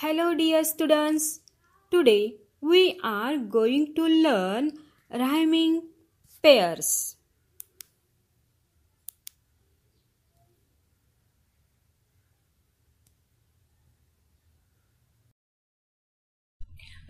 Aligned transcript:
Hello 0.00 0.34
dear 0.34 0.62
students. 0.62 1.40
Today 1.90 2.34
we 2.60 3.00
are 3.02 3.38
going 3.38 3.94
to 3.94 4.06
learn 4.06 4.72
rhyming 5.10 5.84
pairs. 6.42 7.16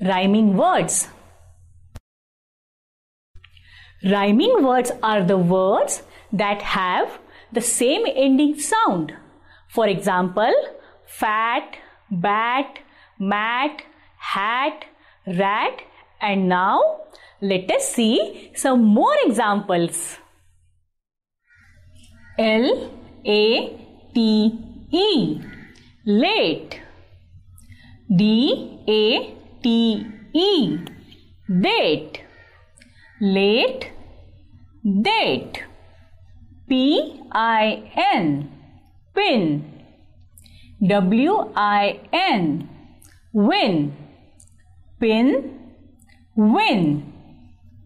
Rhyming 0.00 0.56
words. 0.56 1.08
Rhyming 4.04 4.62
words 4.62 4.92
are 5.02 5.24
the 5.24 5.36
words 5.36 6.04
that 6.32 6.62
have 6.62 7.18
the 7.50 7.66
same 7.72 8.06
ending 8.14 8.60
sound. 8.60 9.12
For 9.70 9.88
example, 9.88 10.54
fat, 11.04 11.78
bat, 12.10 12.78
mat, 13.18 13.82
hat, 14.18 14.84
rat, 15.26 15.82
and 16.20 16.48
now 16.48 16.80
let 17.40 17.70
us 17.70 17.88
see 17.88 18.50
some 18.54 18.82
more 18.82 19.14
examples. 19.24 20.18
L 22.38 22.90
A 23.26 23.78
T 24.14 24.58
E. 24.90 25.40
Late. 26.04 26.80
D 28.14 28.80
A 28.88 29.34
T 29.62 30.06
E. 30.34 30.78
Date. 31.48 32.22
Late. 33.20 33.92
Date. 35.02 35.64
P 36.68 37.22
I 37.32 37.90
N. 38.14 38.50
Pin 39.14 39.75
W 40.84 41.52
I 41.56 42.00
N. 42.12 42.68
Win. 43.32 43.96
Pin. 45.00 45.72
Win. 46.36 47.12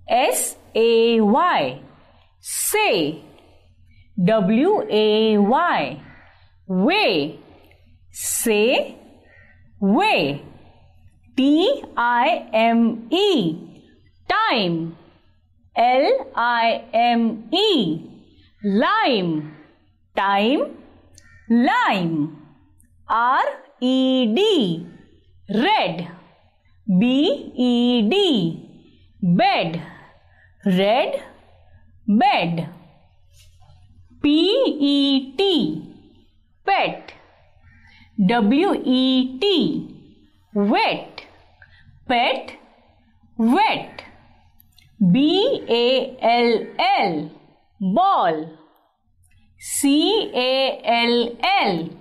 S 0.08 0.56
A 0.74 1.20
Y. 1.20 1.80
Say. 2.40 3.22
W 4.24 4.82
A 4.90 5.38
Y. 5.38 6.02
Way. 6.66 7.38
Say. 8.10 8.98
Way. 9.80 10.42
T 11.36 11.82
I 11.96 12.48
M 12.52 13.06
E. 13.10 13.56
Time. 14.28 14.96
L 15.76 16.26
I 16.34 16.84
M 16.92 17.48
E. 17.52 18.02
Lime. 18.64 19.54
Time. 20.16 20.76
Lime 21.48 22.40
R 23.10 23.44
E 23.80 24.32
D. 24.36 24.86
Red. 25.48 26.08
B 26.86 27.52
E 27.56 28.08
D. 28.08 28.14
Bed. 29.20 29.82
Red. 30.64 31.24
Bed. 32.06 32.68
P 34.22 34.28
E 34.78 35.34
T. 35.36 35.94
Pet. 36.64 37.12
W 38.28 38.74
E 38.84 39.38
T. 39.40 39.44
Wet. 40.54 41.22
Pet. 42.06 42.52
Wet. 43.36 44.04
B 45.12 45.64
A 45.68 46.16
L 46.20 46.66
L. 46.78 47.30
Ball. 47.80 48.56
C 49.58 50.30
A 50.32 50.80
L 50.84 51.36
L 51.42 51.99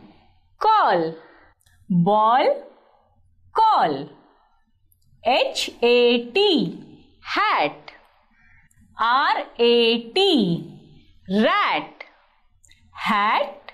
call. 0.59 1.15
Ball 1.89 2.63
call. 3.53 4.09
H 5.25 5.71
A 5.81 6.25
T 6.31 6.43
hat. 7.21 7.91
R 8.99 9.37
A 9.57 10.11
T 10.13 10.25
rat. 11.29 12.03
Hat 12.91 13.71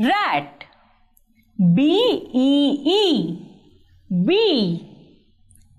rat. 0.00 0.64
B 1.74 1.82
E 2.34 2.50
E 2.98 3.02
bee 4.26 4.82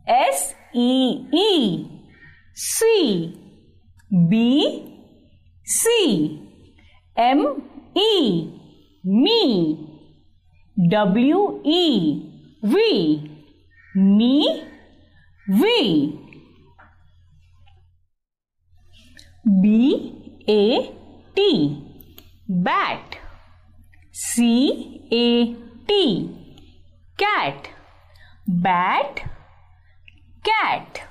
S 0.08 0.56
E 0.74 1.28
E 1.32 1.88
C. 2.56 3.38
B 4.30 4.42
C. 5.64 6.42
M 7.16 7.42
E 7.96 8.58
me 9.04 9.87
W 10.78 11.60
E 11.64 12.60
V. 12.62 13.32
Me 13.96 14.64
V. 15.50 16.20
B 19.60 20.44
A 20.48 20.94
T. 21.36 21.84
Bat. 22.48 23.18
C 24.12 25.02
A 25.12 25.56
T. 25.88 26.30
Cat. 27.18 27.70
Bat. 28.46 29.22
Cat. 30.44 31.02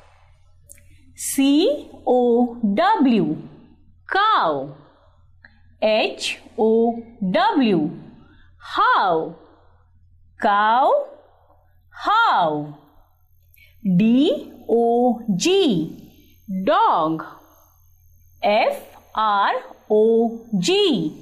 C 1.16 1.90
O 2.06 2.56
W. 2.62 3.36
Cow. 4.08 4.76
H 5.82 6.38
O 6.56 7.02
W. 7.32 7.90
How 8.58 9.45
cow 10.40 11.06
how? 12.04 12.78
D 13.82 14.52
O 14.68 15.22
G 15.36 16.10
dog 16.64 17.24
F 18.42 18.82
R 19.14 19.54
O 19.90 20.46
G 20.58 21.12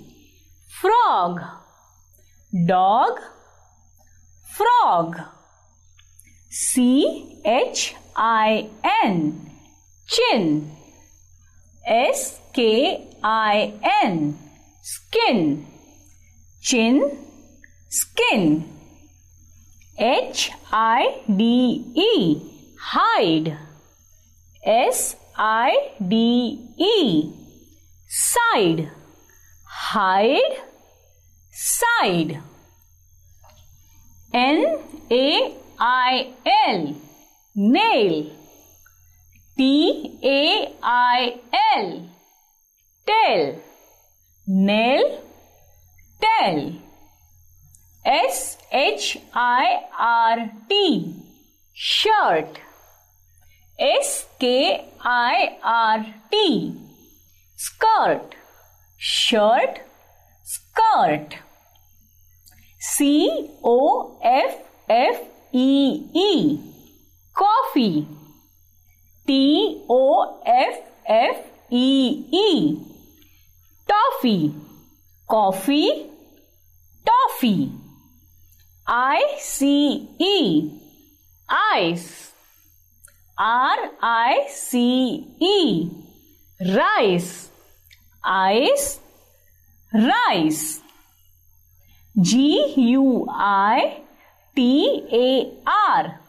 frog 0.81 1.41
dog 2.67 3.21
frog 4.57 5.21
C 6.51 7.41
H 7.45 7.95
I 8.17 8.69
N 9.05 9.51
chin 10.07 10.71
S 11.87 12.41
K 12.53 13.09
I 13.23 13.75
N 14.03 14.39
skin 14.83 15.67
chin 16.61 17.19
skin 17.89 18.65
H 19.97 20.51
I 20.73 21.23
D 21.29 21.93
E. 21.95 22.41
Hide. 22.81 23.57
S 24.65 25.17
I 25.37 25.91
D 26.01 26.69
E. 26.77 27.33
Side. 28.09 28.91
Hide. 29.65 30.59
Side. 31.53 32.41
N 34.33 34.79
A 35.11 35.57
I 35.79 36.33
L. 36.45 36.95
Nail. 37.55 38.33
T 39.57 40.19
A 40.25 40.75
I 40.83 41.41
L. 41.77 42.09
Tail. 43.07 43.61
Nail. 44.49 45.23
Tail 46.21 46.84
S 48.05 48.59
H 48.71 49.19
I 49.33 49.81
R 49.99 50.51
T 50.69 51.17
shirt. 51.73 52.61
S 53.79 54.27
K 54.39 54.85
I 55.03 55.59
R 55.63 56.07
T 56.31 56.77
skirt. 57.57 58.35
Shirt 58.99 59.81
skirt. 60.45 61.39
C 62.79 63.51
O 63.65 64.19
F 64.23 64.59
F 64.89 65.21
E 65.53 66.11
E 66.13 66.61
coffee. 67.33 68.07
T 69.27 69.85
O 69.89 70.43
F 70.45 70.79
F 71.07 71.37
E 71.71 72.27
E 72.31 72.79
toffee. 73.89 74.55
Coffee 75.27 76.11
coffee. 77.35 77.84
I 78.87 79.37
C 79.39 80.09
E 80.19 80.71
ice. 81.75 82.33
R 83.39 83.79
I 84.03 84.47
C 84.49 85.27
E 85.41 85.91
rice. 86.61 87.51
Ice 88.23 89.01
rice. 89.93 90.83
G 92.21 92.75
U 92.77 93.27
I 93.31 94.03
T 94.55 95.09
A 95.13 95.53
R 95.67 96.21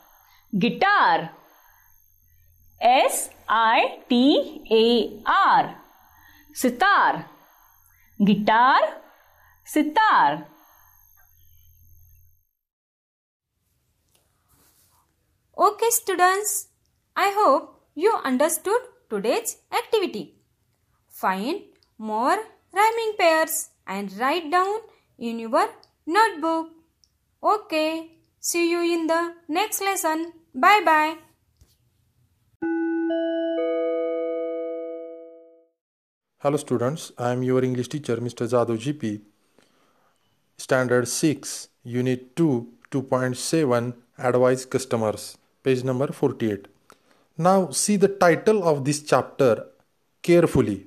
guitar. 0.57 1.31
S 2.79 3.29
I 3.49 3.99
T 4.07 4.61
A 4.71 5.21
R 5.25 5.75
sitar. 6.53 7.25
Guitar 8.17 8.81
sitar. 9.65 10.54
Okay, 15.57 15.89
students, 15.89 16.67
I 17.15 17.31
hope 17.33 17.79
you 17.95 18.13
understood 18.25 18.81
today's 19.09 19.55
activity. 19.71 20.35
Find 21.07 21.61
more 21.97 22.35
rhyming 22.73 23.13
pairs 23.17 23.69
and 23.87 24.11
write 24.19 24.51
down 24.51 24.79
in 25.17 25.39
your 25.39 25.69
notebook. 26.05 26.71
Okay, 27.41 28.19
see 28.41 28.69
you 28.69 28.81
in 28.81 29.07
the 29.07 29.33
next 29.47 29.79
lesson. 29.79 30.33
Bye 30.53 30.81
bye. 30.83 31.15
Hello 36.39 36.57
students, 36.57 37.13
I 37.17 37.31
am 37.31 37.43
your 37.43 37.63
English 37.63 37.87
teacher 37.87 38.17
Mr. 38.17 38.45
Jadhav 38.45 38.77
GP. 38.77 39.21
Standard 40.57 41.07
6, 41.07 41.69
Unit 41.85 42.35
2, 42.35 42.67
2.7 42.91 43.93
Advise 44.17 44.65
Customers, 44.65 45.37
page 45.64 45.82
number 45.84 46.12
48. 46.12 46.68
Now 47.38 47.70
see 47.70 47.96
the 47.96 48.08
title 48.08 48.62
of 48.64 48.84
this 48.84 49.02
chapter 49.02 49.66
carefully. 50.22 50.86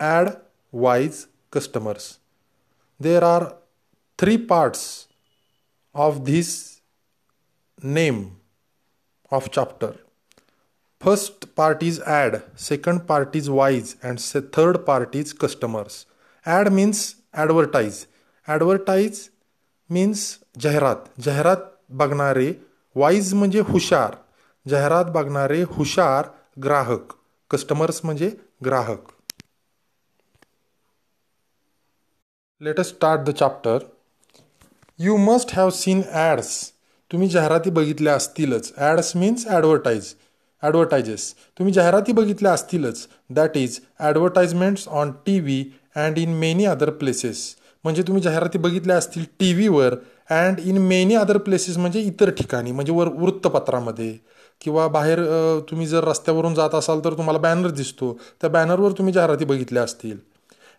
Add 0.00 0.40
wise 0.72 1.26
customers. 1.50 2.18
There 3.00 3.24
are 3.24 3.54
three 4.18 4.38
parts 4.38 5.08
of 5.94 6.24
this 6.24 6.80
name 7.82 8.36
of 9.30 9.50
chapter. 9.50 9.94
First 11.00 11.54
part 11.56 11.82
is 11.82 11.98
ad, 12.00 12.42
second 12.54 13.06
part 13.08 13.34
is 13.34 13.50
wise, 13.50 13.96
and 14.02 14.20
se- 14.20 14.48
third 14.52 14.86
part 14.86 15.14
is 15.14 15.32
customers. 15.32 16.06
Ad 16.46 16.72
means 16.72 17.16
advertise. 17.34 18.06
Advertise 18.46 19.30
means 19.90 20.20
जाहिरात 20.60 20.96
जाहिरात 21.22 21.56
बघणारे 21.90 22.52
wise 22.97 23.33
म्हणजे 23.33 23.59
हुशार. 23.67 24.15
जाहिरात 24.65 25.05
बघणारे 25.11 25.61
हुशार 25.69 26.27
ग्राहक. 26.63 27.13
Customers 27.51 28.01
म्हणजे 28.03 28.29
ग्राहक. 28.65 29.11
Let 32.61 32.79
us 32.79 32.87
start 32.89 33.21
the 33.21 33.29
chapter 33.33 33.79
you 34.99 35.17
must 35.19 35.53
have 35.53 35.69
seen 35.71 36.01
ads 36.13 36.49
तुम्ही 37.11 37.27
जाहिराती 37.29 37.69
बघितल्या 37.69 38.13
असतीलच. 38.15 38.71
ॲड्स 38.77 39.15
मीन्स 39.15 39.45
ॲडव्हर्टाईज 39.47 40.13
ॲडव्हर्टायजेस 40.63 41.33
तुम्ही 41.59 41.73
जाहिराती 41.73 42.11
बघितल्या 42.11 42.51
असतीलच. 42.53 43.07
That 43.29 43.57
is 43.57 43.79
advertisements 43.99 44.87
on 44.89 45.11
T 45.25 45.39
V 45.39 45.63
and 45.95 46.17
in 46.17 46.33
many 46.39 46.65
other 46.65 46.89
places 46.93 47.45
म्हणजे 47.83 48.03
तुम्ही 48.03 48.21
जाहिराती 48.23 48.57
बघितल्या 48.57 48.97
असतील 48.97 49.23
टी 49.39 49.53
व्हीवर 49.53 49.95
and 50.29 50.59
in 50.59 50.77
many 50.77 51.15
other 51.15 51.37
places 51.37 51.77
म्हणजे 51.77 51.99
इतर 51.99 52.29
ठिकाणी 52.29 52.71
म्हणजे 52.71 52.93
वर 52.93 53.07
वृत्तपत्रामध्ये 53.17 54.15
किंवा 54.61 54.87
बाहेर 54.87 55.19
तुम्ही 55.69 55.87
जर 55.87 56.03
रस्त्यावरून 56.03 56.53
जात 56.55 56.75
असाल 56.75 57.03
तर 57.05 57.13
तुम्हाला 57.13 57.39
बॅनर 57.39 57.69
दिसतो. 57.69 58.11
त्या 58.41 58.49
बॅनरवर 58.49 58.91
तुम्ही 58.97 59.13
जाहिराती 59.13 59.45
बघितल्या 59.45 59.83
असतील. 59.83 60.17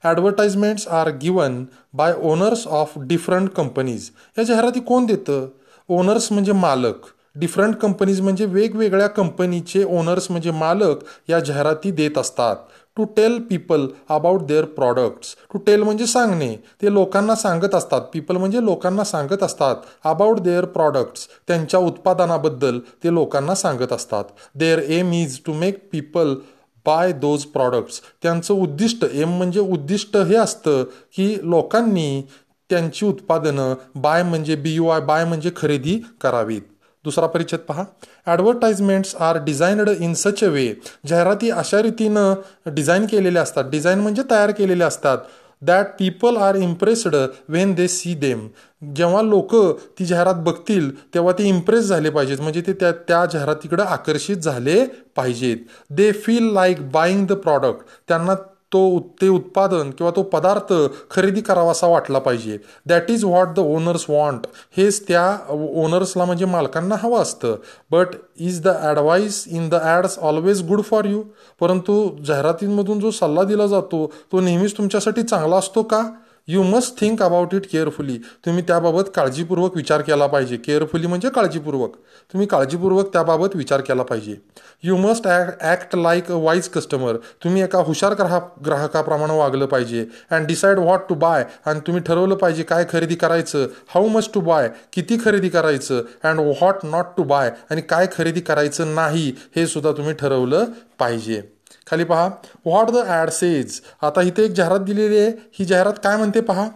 Advertisements 0.04 0.86
are 0.88 1.08
given 1.22 1.64
by 1.94 2.14
owners 2.22 2.66
of 2.66 2.92
different 2.98 3.50
companies 3.50 4.10
या 4.38 4.44
जाहिराती 4.44 4.80
कोण 4.80 5.06
देतं? 5.06 5.46
ओनर्स 5.88 6.30
म्हणजे 6.32 6.52
मालक. 6.52 7.06
डिफरंट 7.36 7.74
कंपनीज 7.76 8.20
म्हणजे 8.20 8.44
वेगवेगळ्या 8.44 9.06
कंपनीचे 9.06 9.82
ओनर्स 9.84 10.30
म्हणजे 10.30 10.50
मालक 10.50 11.04
या 11.28 11.38
जाहिराती 11.40 11.90
देत 11.90 12.18
असतात. 12.18 12.56
To 12.98 13.04
tell 13.16 13.38
people 13.40 13.86
about 14.08 14.42
their 14.42 14.64
products 14.76 15.34
to 15.52 15.58
tell 15.58 15.82
म्हणजे 15.82 16.06
सांगणे. 16.06 16.54
ते 16.82 16.92
लोकांना 16.92 17.34
सांगत 17.34 17.74
असतात. 17.74 18.00
पीपल 18.12 18.36
म्हणजे 18.36 18.64
लोकांना 18.64 19.04
सांगत 19.04 19.42
असतात 19.42 19.76
अबाउट 20.04 20.40
देअर 20.40 20.64
प्रॉडक्ट्स 20.64 21.26
त्यांच्या 21.48 21.80
उत्पादनाबद्दल 21.80 22.78
ते 23.04 23.12
लोकांना 23.14 23.54
सांगत 23.54 23.92
असतात. 23.92 24.24
Their 24.54 24.78
aim 24.78 25.12
is 25.12 25.38
to 25.46 25.52
make 25.52 25.78
people 25.92 26.34
buy 26.86 27.12
those 27.12 27.44
products 27.44 28.00
त्यांचं 28.22 28.54
उद्दिष्ट 28.54 29.04
एम 29.12 29.36
म्हणजे 29.36 29.60
उद्दिष्ट 29.60 30.16
हे 30.16 30.36
असतं 30.36 30.82
की 31.16 31.34
लोकांनी 31.42 32.22
त्यांची 32.70 33.06
उत्पादनं 33.06 33.74
बाय 33.94 34.22
म्हणजे 34.22 34.56
बी 34.56 34.74
यू 34.74 34.88
आय 34.88 35.00
बाय 35.00 35.24
म्हणजे 35.24 35.50
खरेदी 35.56 36.00
करावीत. 36.20 36.62
दुसरा 37.04 37.26
परिच्छेद 37.26 37.60
पहा. 37.60 37.84
Advertisements 38.28 39.14
are 39.16 39.38
designed 39.44 39.88
in 39.90 40.14
such 40.14 40.44
a 40.44 40.48
way 40.48 40.72
जाहिराती 41.08 41.50
अशा 41.50 41.82
रीतीनं 41.82 42.34
डिझाईन 42.74 43.06
केलेल्या 43.06 43.42
असतात. 43.42 43.64
डिझाईन 43.70 43.98
म्हणजे 43.98 44.22
तयार 44.30 44.50
केलेल्या 44.50 44.86
असतात. 44.86 45.18
That 45.62 45.86
people 45.98 46.36
are 46.36 46.54
impressed 46.56 47.14
when 47.48 47.72
they 47.74 47.86
see 47.88 48.14
them 48.14 48.46
जेव्हा 48.82 49.22
लोक 49.22 49.54
ती 49.98 50.04
जाहिरात 50.06 50.42
बघतील 50.44 50.90
तेव्हा 51.14 51.32
ते 51.38 51.48
इम्प्रेस 51.48 51.84
झाले 51.84 52.10
पाहिजेत. 52.10 52.40
म्हणजे 52.40 52.60
ते 52.66 52.72
त्या 52.72 52.92
त्या 53.08 53.24
जाहिरातीकडे 53.32 53.82
आकर्षित 53.82 54.36
झाले 54.36 54.84
पाहिजेत. 55.16 55.56
They 55.90 56.10
feel 56.26 56.52
like 56.52 56.90
buying 56.92 57.26
the 57.26 57.32
product 57.32 57.80
त्यांना 58.08 58.34
तो 58.72 58.98
ते 59.20 59.28
उत्पादन 59.28 59.90
किंवा 59.90 60.10
तो 60.16 60.22
पदार्थ 60.22 60.72
खरेदी 61.10 61.40
करावासा 61.40 61.86
वाटला 61.86 62.18
पाहिजे. 62.18 62.58
That 62.86 63.10
is 63.10 63.24
what 63.24 63.54
the 63.56 63.58
owners 63.58 64.04
want 64.08 64.46
हेच 64.76 65.06
त्या 65.08 65.24
ओनर्सला 65.50 66.24
म्हणजे 66.24 66.44
मालकांना 66.44 66.96
हवं 67.02 67.22
असतं. 67.22 67.56
But 67.90 68.14
is 68.38 68.60
the 68.62 68.76
advice 68.82 69.44
in 69.48 69.68
the 69.68 69.74
ads 69.74 70.18
always 70.18 70.62
good 70.68 70.82
for 70.82 71.04
you 71.04 71.22
परंतु 71.60 72.08
जाहिरातींमधून 72.26 73.00
जो 73.00 73.10
सल्ला 73.10 73.42
दिला 73.44 73.66
जातो 73.66 74.06
तो 74.32 74.40
नेहमीच 74.40 74.76
तुमच्यासाठी 74.76 75.22
चांगला 75.22 75.56
असतो 75.56 75.82
का? 75.82 76.02
You 76.48 76.62
must 76.62 77.00
think 77.00 77.22
about 77.22 77.54
it 77.54 77.66
carefully 77.72 78.16
तुम्ही 78.46 78.62
त्याबाबत 78.62 79.08
काळजीपूर्वक 79.14 79.76
विचार 79.76 80.02
केला 80.02 80.26
पाहिजे. 80.26 80.56
केअरफुली 80.56 81.06
म्हणजे 81.06 81.28
काळजीपूर्वक. 81.28 81.96
तुम्ही 82.32 82.46
काळजीपूर्वक 82.48 83.12
त्याबाबत 83.12 83.56
विचार 83.56 83.80
केला 83.80 84.02
पाहिजे. 84.02 84.34
You 84.82 84.96
must 84.96 85.26
act 85.60 85.96
like 85.96 86.30
a 86.32 86.34
wise 86.34 86.68
customer 86.68 87.16
तुम्ही 87.44 87.62
एका 87.62 87.78
हुशार 87.78 88.14
ग्राहक 88.14 88.52
ग्राहकाप्रमाणे 88.64 89.38
वागलं 89.38 89.66
पाहिजे. 89.66 90.04
And 90.30 90.46
decide 90.46 90.78
what 90.78 91.08
to 91.08 91.14
buy 91.14 91.44
आणि 91.66 91.80
तुम्ही 91.86 92.02
ठरवलं 92.02 92.34
पाहिजे 92.34 92.62
काय 92.62 92.84
खरेदी 92.90 93.14
करायचं. 93.14 93.66
हाऊ 93.88 94.08
मच 94.08 94.30
टू 94.34 94.40
बाय 94.40 94.70
किती 94.92 95.18
खरेदी 95.24 95.48
करायचं. 95.48 96.02
And 96.24 96.40
what 96.40 96.84
not 96.84 97.06
to 97.16 97.22
buy 97.22 97.50
आणि 97.70 97.80
काय 97.80 98.06
खरेदी 98.12 98.40
करायचं 98.40 98.94
नाही. 98.94 99.32
हे 99.56 99.66
सुद्धा 99.66 99.92
तुम्ही 99.92 100.14
ठरवलं 100.14 100.64
पाहिजे. 100.98 101.42
खाली 101.90 102.04
पहा. 102.04 102.26
व्हॉट 102.66 102.90
द 102.90 102.96
ॲड 103.06 103.30
सेज 103.30 103.80
आता 104.02 104.22
इथे 104.22 104.44
एक 104.44 104.52
जाहिरात 104.52 104.80
दिलेली 104.80 105.18
आहे. 105.18 105.30
ही 105.52 105.64
जाहिरात 105.64 105.94
काय 106.04 106.16
म्हणते 106.16 106.40
पहा. 106.40 106.68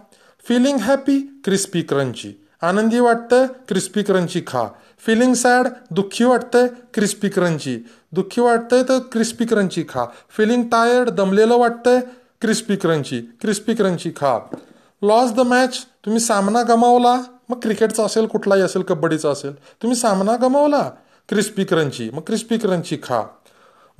फिलिंग 0.45 0.77
हॅपी 0.77 1.19
क्रिस्पी 1.45 1.81
क्रंची 1.81 2.33
आनंदी 2.61 2.99
वाटतं 2.99 3.45
क्रिस्पी 3.67 4.03
क्रंची 4.03 4.41
खा. 4.47 4.67
फिलिंग 5.05 5.33
सॅड 5.33 5.67
दुःखी 5.91 6.23
वाटतंय 6.23 6.67
क्रिस्पी 6.93 7.29
क्रंची 7.29 7.77
दुःखी 8.11 8.41
वाटतंय 8.41 8.83
तर 8.83 8.99
क्रिस्पी 9.11 9.45
क्रंची 9.45 9.83
खा. 9.89 10.05
फिलिंग 10.29 10.63
टायर्ड 10.63 11.09
दमलेलं 11.09 11.57
वाटतंय 11.57 11.99
क्रिस्पी 12.41 12.75
क्रंची 12.75 13.19
क्रिस्पी 13.41 13.73
क्रंची 13.73 14.11
खा. 14.11 14.37
लॉस 15.01 15.31
द 15.31 15.39
मॅच 15.39 15.77
तुम्ही 16.05 16.19
सामना 16.19 16.61
गमावला. 16.63 17.21
मग 17.49 17.59
क्रिकेटचा 17.59 18.03
असेल 18.03 18.25
कुठलाही 18.25 18.61
असेल 18.61 18.81
कबड्डीचा 18.81 19.29
असेल 19.29 19.53
तुम्ही 19.81 19.97
सामना 19.97 20.35
गमावला. 20.35 20.89
क्रिस्पी 21.29 21.63
क्रंची 21.63 22.09
मग 22.13 22.21
क्रिस्पी 22.21 22.57
क्रंची 22.57 22.97
खा. 23.03 23.21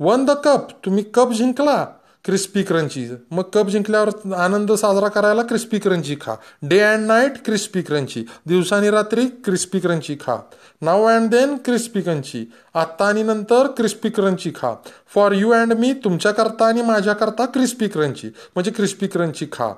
वन 0.00 0.24
द 0.24 0.30
कप 0.44 0.68
तुम्ही 0.84 1.02
कप 1.14 1.32
जिंकला 1.32 1.84
क्रिस्पी 2.24 2.62
क्रंची 2.62 3.06
मग 3.30 3.42
कप 3.54 3.68
जिंकल्यावर 3.68 4.32
आनंद 4.34 4.72
साजरा 4.72 5.08
करायला 5.08 5.42
क्रिस्पी 5.42 5.78
क्रंची 5.78 6.16
खा. 6.20 6.34
Day 6.62 6.78
and 6.80 7.06
night 7.06 7.44
crispy 7.44 7.82
crunchy 7.82 8.24
दिवसानी 8.46 8.90
रात्री 8.90 9.26
क्रिस्पी 9.44 9.80
क्रंची 9.80 10.16
खा. 10.20 10.36
Now 10.82 11.04
and 11.04 11.30
then 11.30 11.56
crispy 11.56 12.02
crunchy 12.02 12.44
आत्ता 12.74 13.04
आणि 13.04 13.22
नंतर 13.22 13.66
क्रिस्पी 13.76 14.10
क्रंची 14.10 14.50
खा. 14.56 14.74
फॉर 15.14 15.32
यू 15.32 15.50
अँड 15.52 15.72
मी 15.72 15.92
तुमच्याकरता 16.04 16.66
आणि 16.66 16.82
माझ्याकरता 16.82 17.46
क्रिस्पी 17.46 17.88
क्रंची 17.88 18.28
म्हणजे 18.28 18.70
क्रिस्पी 18.70 19.06
क्रंची 19.06 19.46
खा. 19.52 19.72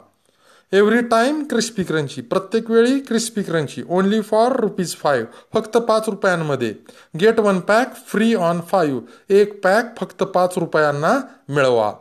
एव्हरी 0.73 1.01
टाईम 1.01 1.43
क्रिस्पी 1.51 1.83
क्रंची 1.85 2.21
प्रत्येक 2.21 2.71
वेळी 2.71 2.99
crispy 3.01 3.43
crunchy 3.43 3.83
only 3.89 4.21
for 4.21 4.53
rupees 4.61 4.95
five 4.97 5.27
फक्त 5.55 5.77
पाच 5.79 6.09
रुपयांमध्ये. 6.09 6.73
Get 7.21 7.39
one 7.41 7.61
pack 7.61 7.95
free 8.09 8.35
on 8.35 8.61
five 8.61 9.35
एक 9.35 9.63
पॅक 9.65 9.97
फक्त 10.01 10.23
पाच 10.23 10.59
रुपयांना 10.59 11.19
मिळवा. 11.49 11.93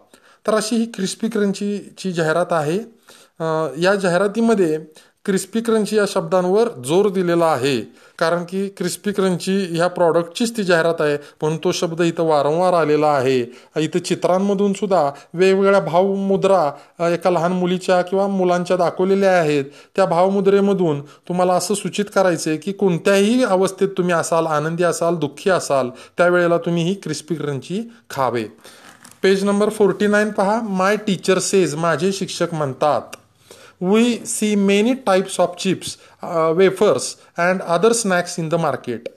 तर 0.47 0.55
अशी 0.55 0.75
ही 0.75 0.85
क्रिस्पी 0.85 1.29
क्रंचीची 1.29 2.11
जाहिरात 2.11 2.51
आहे. 2.51 2.77
या 3.81 3.95
जाहिरातीमध्ये 3.95 4.77
क्रिस्पी 5.25 5.61
क्रंची 5.61 5.95
या 5.97 6.05
शब्दांवर 6.07 6.67
जोर 6.85 7.09
दिलेला 7.09 7.45
आहे. 7.45 7.79
कारण 8.19 8.43
की 8.43 8.67
क्रिस्पी 8.67 9.11
क्रंची 9.11 9.55
ह्या 9.71 9.87
प्रॉडक्टचीच 9.87 10.55
ती 10.57 10.63
जाहिरात 10.63 11.01
आहे. 11.01 11.17
म्हणून 11.41 11.57
तो 11.63 11.71
शब्द 11.71 12.01
इथं 12.01 12.23
वारंवार 12.23 12.73
आलेला 12.73 13.07
आहे. 13.07 13.39
इथं 13.81 13.99
चित्रांमधून 13.99 14.73
सुद्धा 14.73 15.11
वेगवेगळ्या 15.33 15.79
भावमुद्रा 15.79 17.09
एका 17.09 17.29
लहान 17.29 17.51
मुलीच्या 17.51 18.01
किंवा 18.01 18.27
मुलांच्या 18.27 18.77
दाखवलेल्या 18.77 19.31
आहेत. 19.39 19.65
त्या 19.95 20.05
भावमुद्रेमधून 20.05 21.01
तुम्हाला 21.01 21.53
असं 21.53 21.73
सूचित 21.73 22.05
करायचं 22.15 22.49
आहे 22.49 22.59
की 22.59 22.71
कोणत्याही 22.71 23.43
अवस्थेत 23.43 23.89
तुम्ही 23.97 24.13
असाल 24.13 24.45
आनंदी 24.45 24.83
असाल 24.83 25.15
दुःखी 25.15 25.49
असाल 25.49 25.89
त्यावेळेला 26.17 26.57
तुम्ही 26.57 26.83
ही 26.83 26.93
क्रिस्पी 26.93 27.35
क्रंची 27.35 27.81
खावे. 28.09 28.43
पेज 29.23 29.43
नंबर 29.43 29.69
फोर्टी 29.69 30.07
नाईन 30.07 30.31
पहा. 30.31 30.61
माय 30.61 30.97
टीचर 30.97 31.39
सेज 31.39 31.75
माझे 31.75 32.11
शिक्षक 32.11 32.53
म्हणतात. 32.53 33.01
we 33.79 34.25
see 34.25 34.55
many 34.55 34.95
types 34.95 35.39
of 35.39 35.57
chips, 35.57 35.97
uh, 36.21 36.53
wafers, 36.55 37.17
and 37.37 37.61
other 37.61 37.93
snacks 37.93 38.37
in 38.37 38.49
the 38.49 38.57
market. 38.57 39.14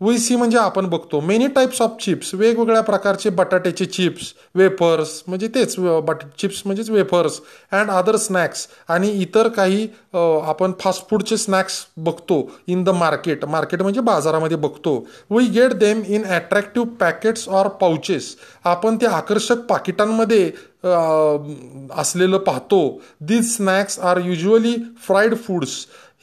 We 0.00 0.18
see 0.18 0.36
म्हणजे 0.36 0.58
आपण 0.58 0.86
बघतो. 0.88 1.20
मेनी 1.20 1.46
टाईप्स 1.46 1.80
ऑफ 1.82 1.96
चिप्स 2.00 2.34
वेगवेगळ्या 2.34 2.80
प्रकारचे 2.82 3.30
बटाट्याचे 3.30 3.84
चिप्स 3.86 4.32
वेफर्स 4.54 5.22
म्हणजे 5.26 5.48
तेच 5.54 5.74
बट 5.78 6.22
चिप्स 6.38 6.62
म्हणजेच 6.64 6.90
वेफर्स 6.90 7.40
अँड 7.72 7.90
अदर 7.90 8.16
स्नॅक्स 8.16 8.66
आणि 8.88 9.10
इतर 9.22 9.48
काही 9.56 9.86
आपण 10.14 10.72
फास्ट 10.80 11.08
फूडचे 11.10 11.36
स्नॅक्स 11.36 11.84
बघतो 11.96 12.40
इन 12.66 12.84
द 12.84 12.90
मार्केट 12.90 13.44
मार्केट 13.44 13.82
म्हणजे 13.82 14.00
बाजारामध्ये 14.00 14.56
बघतो. 14.56 14.96
We 15.30 15.46
get 15.46 15.72
them 15.78 16.02
in 16.06 16.24
attractive 16.26 16.88
packets 17.00 17.48
or 17.48 17.68
pouches 17.80 18.34
आपण 18.64 18.96
ते 19.00 19.06
आकर्षक 19.06 19.66
पाकिटांमध्ये 19.68 20.50
असलेलं 20.82 22.38
पाहतो. 22.38 23.00
These 23.20 23.54
snacks 23.56 23.98
are 23.98 24.18
usually 24.18 24.74
fried 25.06 25.34
foods 25.38 25.70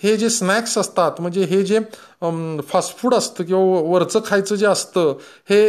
हे 0.01 0.15
जे 0.17 0.29
स्नॅक्स 0.29 0.77
असतात 0.77 1.21
म्हणजे 1.21 1.43
हे 1.43 1.61
जे 1.63 1.79
फास्ट 2.69 2.97
फूड 2.97 3.13
असतं 3.15 3.43
किंवा 3.43 3.81
वरचं 3.89 4.19
खायचं 4.25 4.55
जे 4.55 4.65
असतं 4.65 5.13
हे 5.49 5.67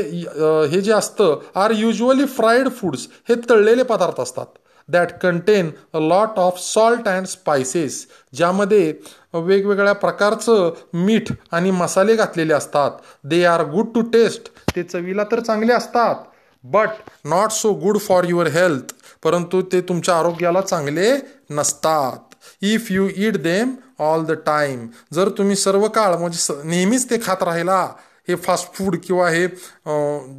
हे 0.71 0.81
जे 0.81 0.93
असतं 0.93 1.39
आर 1.61 1.71
युजली 1.77 2.27
फ्राईड 2.27 2.69
फूड्स 2.71 3.07
हे 3.29 3.35
तळलेले 3.51 3.83
पदार्थ 3.83 4.21
असतात. 4.21 4.47
That 4.89 5.13
contain 5.23 5.71
a 5.95 5.99
lot 6.01 6.39
of 6.39 6.61
salt 6.61 7.09
and 7.09 7.27
spices 7.27 8.07
ज्यामध्ये 8.35 8.93
वेगवेगळ्या 9.35 9.93
प्रकारचं 9.95 10.71
मीठ 10.95 11.33
आणि 11.53 11.71
मसाले 11.71 12.15
घातलेले 12.17 12.55
असतात. 12.55 12.91
They 13.25 13.45
are 13.45 13.65
good 13.71 13.93
to 13.95 14.01
taste 14.13 14.49
ते 14.77 14.83
चवीला 14.83 15.25
तर 15.33 15.41
चांगले 15.41 15.73
असतात 15.73 16.25
but 16.65 16.89
not 17.25 17.51
so 17.53 17.73
good 17.83 17.99
for 17.99 18.25
your 18.29 18.47
health 18.51 18.95
परंतु 19.25 19.61
ते 19.73 19.81
तुमच्या 19.81 20.19
आरोग्याला 20.19 20.61
चांगले 20.61 21.13
नसतात. 21.51 22.19
If 22.63 22.91
you 22.91 23.09
eat 23.17 23.37
them 23.43 23.75
all 23.99 24.25
the 24.25 24.33
time 24.47 24.87
जर 25.15 25.29
तुम्ही 25.29 25.57
सर्व 25.57 25.87
काळ 25.89 26.17
म्हणजे 26.17 26.61
नेहमीच 26.65 27.11
ते 27.11 27.17
खात 27.23 27.43
राहिला 27.43 27.81
हे 28.29 28.35
फास्ट 28.37 28.73
फूड 28.75 28.97
किंवा 29.05 29.29
हे 29.31 29.47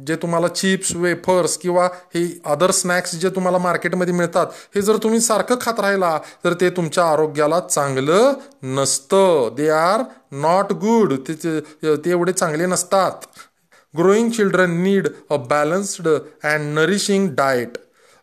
जे 0.06 0.16
तुम्हाला 0.22 0.48
चिप्स 0.48 0.94
वेफर्स 0.96 1.56
किंवा 1.58 1.88
हे 2.14 2.22
अदर 2.46 2.70
स्नॅक्स 2.70 3.14
जे 3.20 3.28
तुम्हाला 3.28 3.58
मार्केटमध्ये 3.58 4.14
मिळतात 4.14 4.46
हे 4.74 4.82
जर 4.82 4.96
तुम्ही 5.02 5.20
सारखं 5.20 5.56
खात 5.60 5.80
राहिला 5.80 6.16
तर 6.44 6.52
ते 6.60 6.70
तुमच्या 6.70 7.04
आरोग्याला 7.04 7.60
चांगलं 7.60 8.32
नसतं. 8.76 9.54
दे 9.56 9.68
आर 9.70 10.02
नॉट 10.32 10.72
गुड 10.82 11.14
ते 11.28 12.10
एवढे 12.10 12.32
चांगले 12.32 12.66
नसतात. 12.66 13.26
Growing 13.94 14.30
children 14.30 14.80
need 14.82 15.08
a 15.30 15.36
balanced 15.50 16.08
and 16.08 16.74
nourishing 16.78 17.28
diet 17.36 17.78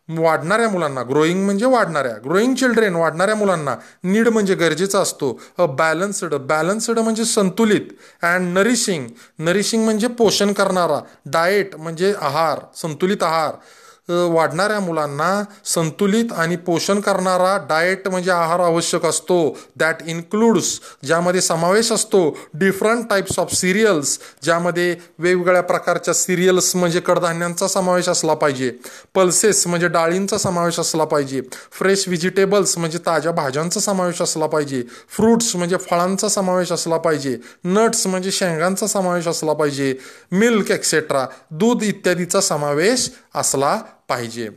वाढणाऱ्या 0.10 0.70
मुलांना 0.70 1.04
ग्रोईंग 1.04 1.46
म्हणजे 1.46 1.66
वाढणाऱ्या 1.66 2.14
ग्रोईंग 2.26 2.54
चिल्ड्रेन 2.56 2.96
वाढणाऱ्या 2.96 3.36
मुलांना 3.36 3.76
नीड 4.04 4.28
म्हणजे 4.28 4.56
गरजेचा 4.56 5.00
असतो. 5.00 5.40
अ 5.58 5.66
बॅलन्स्ड 5.66 6.34
बॅलन्स्ड 6.34 7.00
म्हणजे 7.00 7.26
संतुलित 7.26 7.92
अँड 8.22 8.54
नरिशिंग 8.58 9.08
नरिशिंग 9.40 9.84
म्हणजे 9.84 10.08
पोषण 10.08 10.54
करणारा. 10.54 11.00
डाएट 11.26 11.76
म्हणजे 11.76 12.14
आहार 12.22 12.60
संतुलित 12.76 13.24
आहार. 13.24 13.52
वाढणाऱ्या 14.10 14.80
मुलांना 14.80 15.44
संतुलित 15.66 16.32
आणि 16.32 16.56
पोषण 16.56 17.00
करणारा 17.00 17.58
डाएट 17.70 18.08
म्हणजे 18.08 18.32
आहार 18.32 18.60
आवश्यक 18.60 19.06
असतो. 19.06 19.58
दॅट 19.76 19.96
इन्क्लूड्स 20.08 20.80
ज्यामध्ये 21.04 21.42
समावेश 21.42 21.92
असतो 21.92 22.38
डिफरंट 22.54 23.10
टाईप्स 23.10 23.40
ऑफ 23.40 23.54
सिरियल्स 23.54 24.18
ज्यामध्ये 24.44 24.96
वेगवेगळ्या 25.20 25.62
प्रकारच्या 25.62 26.14
सिरियल्स 26.14 26.76
म्हणजे 26.76 27.00
कडधान्यांचा 27.00 27.68
समावेश 27.68 28.10
असला 28.10 28.34
पाहिजे. 28.34 28.72
पल्सेस 29.16 29.66
म्हणजे 29.68 29.88
डाळींचा 29.88 30.38
समावेश 30.38 30.80
असला 30.80 31.04
पाहिजे. 31.04 31.42
फ्रेश 31.72 32.08
व्हेजिटेबल्स 32.08 32.78
म्हणजे 32.78 32.98
ताज्या 32.98 33.32
भाज्यांचा 33.32 33.80
समावेश 33.80 34.22
असला 34.22 34.46
पाहिजे. 34.46 34.84
फ्रूट्स 35.10 35.56
म्हणजे 35.56 35.78
फळांचा 35.78 36.30
समावेश 36.30 36.72
असला 36.72 36.98
पाहिजे. 36.98 37.38
नट्स 37.64 38.08
म्हणजे 38.08 38.32
शेंगांचा 38.32 38.88
समावेश 38.88 39.28
असला 39.28 39.54
पाहिजे. 39.54 39.94
मिल्क 40.32 40.72
एक्सेट्रा 40.72 41.26
दूध 41.52 41.84
इत्यादीचा 41.84 42.42
समावेश 42.42 43.10
असला 43.36 43.80
पाहिजे. 44.10 44.50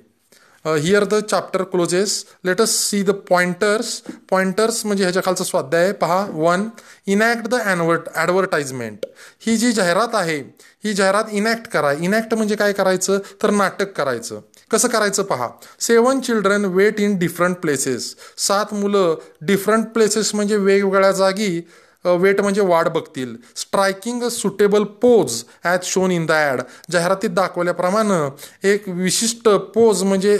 Here 0.64 1.04
the 1.04 1.14
chapter 1.30 1.62
closes 1.64 2.24
let 2.44 2.60
us 2.60 2.70
see 2.78 3.02
the 3.02 3.10
pointers 3.28 3.92
pointers 4.30 4.84
म्हणजे 4.86 5.04
ह्याच्या 5.04 5.22
खालचा 5.24 5.44
स्वाध्याय 5.44 5.84
आहे. 5.84 5.92
पहा 5.92 6.24
one 6.32 6.68
enact 7.06 7.46
the 7.48 7.60
advert 7.64 8.08
advertisement 8.14 9.06
ही 9.46 9.56
जी 9.56 9.72
जाहिरात 9.72 10.14
आहे 10.14 10.38
ही 10.84 10.92
जाहिरात 10.94 11.32
इनॅक्ट 11.32 11.68
करा. 11.68 11.92
इनॅक्ट 11.92 12.34
म्हणजे 12.34 12.56
काय 12.56 12.72
करायचं? 12.72 13.18
तर 13.42 13.50
नाटक 13.50 13.92
करायचं. 13.96 14.40
कसं 14.70 14.88
करायचं 14.88 15.22
पहा? 15.22 15.48
Seven 15.80 16.20
children 16.20 16.64
wait 16.64 17.00
in 17.00 17.18
different 17.18 17.56
places 17.56 18.14
सात 18.38 18.74
मुलं 18.74 19.14
डिफरंट 19.42 19.86
प्लेसेस 19.86 20.34
म्हणजे 20.34 20.56
वेगवेगळ्या 20.56 21.12
जागी 21.12 21.60
वेट 22.04 22.40
म्हणजे 22.40 22.60
वाढ 22.60 22.88
बघतील. 22.88 23.34
Striking 23.56 24.28
suitable 24.30 24.84
pose 25.02 25.42
as 25.64 25.84
shown 25.84 26.10
in 26.10 26.26
the 26.26 26.32
ad 26.32 26.60
जाहिरातीत 26.92 27.30
दाखवल्याप्रमाणे 27.30 28.68
एक 28.72 28.88
विशिष्ट 28.88 29.48
पोज 29.74 30.02
म्हणजे 30.02 30.38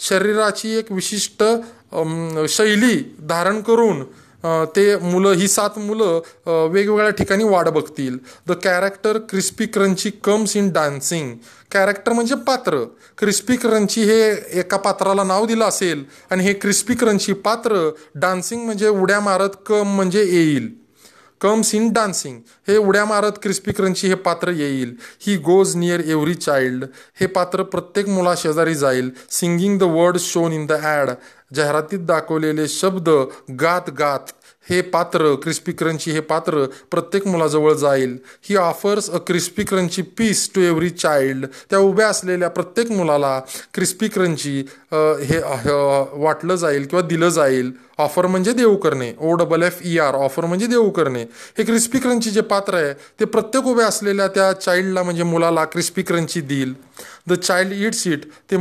शरीराची 0.00 0.76
एक 0.78 0.92
विशिष्ट 0.92 1.42
शैली 2.48 2.96
धारण 3.28 3.60
करून 3.62 4.02
ते 4.76 4.84
मुलं 4.96 5.32
ही 5.36 5.46
सात 5.48 5.78
मुलं 5.78 6.20
वेगवेगळ्या 6.72 7.10
ठिकाणी 7.10 7.44
वाढ 7.44 7.68
बघतील. 7.68 8.18
The 8.46 8.52
character 8.64 9.18
crispy 9.30 9.66
crunchy 9.66 10.10
comes 10.24 10.56
in 10.56 10.70
dancing 10.72 11.34
character 11.72 12.12
म्हणजे 12.12 12.34
पात्र. 12.46 12.84
क्रिस्पी 13.18 13.56
क्रंची 13.56 14.04
हे 14.04 14.20
एका 14.60 14.76
पात्राला 14.76 15.22
नाव 15.24 15.46
दिलं 15.46 15.64
असेल 15.64 16.04
आणि 16.30 16.44
हे 16.44 16.52
क्रिस्पी 16.52 16.94
क्रंची 16.94 17.32
पात्र 17.32 17.88
डान्सिंग 18.14 18.64
म्हणजे 18.64 18.88
उड्या 18.88 19.20
मारत 19.20 19.56
कम 19.66 19.94
म्हणजे 19.96 20.24
येईल. 20.24 20.68
Comes 21.40 21.74
in 21.74 21.92
dancing. 21.92 22.40
हे 22.68 22.76
उड्या 22.76 23.04
मारत 23.04 23.38
क्रिस्पी 23.42 23.72
क्रंची 23.72 24.08
हे 24.08 24.14
पात्र 24.14 24.50
येईल. 24.50 24.96
He 25.26 25.36
goes 25.36 25.76
near 25.76 26.00
every 26.00 26.34
child. 26.34 26.84
हे 27.20 27.26
पात्र 27.26 27.62
प्रत्येक 27.62 28.08
मुला 28.08 28.34
शेजारी 28.34 28.74
जाईल. 28.74 29.10
Singing 29.30 29.78
the 29.78 29.82
word 29.82 30.16
shown 30.16 30.52
in 30.52 30.66
the 30.66 30.72
ad. 30.72 31.10
जाहिरातीत 31.54 32.00
दाखवलेले 32.00 32.68
शब्द 32.68 33.08
गात 33.50 33.90
गात. 33.90 34.32
हे 34.70 34.80
पात्र 34.80 35.34
क्रिस्पी 35.42 35.72
क्रंची 35.72 36.10
हे 36.12 36.20
पात्र 36.20 36.64
प्रत्येक 36.90 37.26
मुलाजवळ 37.26 37.72
जाईल. 37.72 38.16
He 38.48 38.56
offers 38.56 39.10
a 39.10 39.18
crispy 39.26 39.64
crunchy 39.64 40.02
piece 40.18 40.48
to 40.54 40.60
every 40.60 40.90
child 40.90 41.46
त्या 41.70 41.78
उभ्या 41.78 42.08
असलेल्या 42.08 42.48
प्रत्येक 42.50 42.90
मुलाला 42.90 43.38
क्रिस्पी 43.74 44.08
क्रंची 44.08 44.58
हे 44.92 45.38
वाटलं 46.22 46.54
जाईल 46.56 46.86
किंवा 46.86 47.06
दिलं 47.08 47.28
जाईल. 47.28 47.72
ऑफर 47.98 48.26
म्हणजे 48.26 48.52
देऊ 48.52 48.74
करणे. 48.76 49.12
O 49.18 49.34
double 49.36 49.62
F 49.62 49.78
E 49.84 49.96
R 49.98 50.14
offer 50.14 50.44
म्हणजे 50.46 50.66
देऊ 50.66 50.90
करणे. 50.90 51.22
हे 51.58 51.64
क्रिस्पी 51.64 51.98
क्रंची 51.98 52.30
जे 52.30 52.40
पात्र 52.40 52.74
आहे 52.74 52.92
ते 53.20 53.24
प्रत्येक 53.24 53.66
उभ्या 53.66 53.86
असलेल्या 53.86 54.26
त्या 54.34 54.52
चाइल्डला 54.52 55.02
म्हणजे 55.02 55.22
मुलाला 55.22 55.64
क्रिस्पी 55.64 56.02
क्रंची 56.02 56.40
देईल. 56.40 56.74
द 57.28 57.38
चाइल्ड 57.38 57.72
इट्स 57.72 58.06
इट 58.06 58.24
ते 58.50 58.56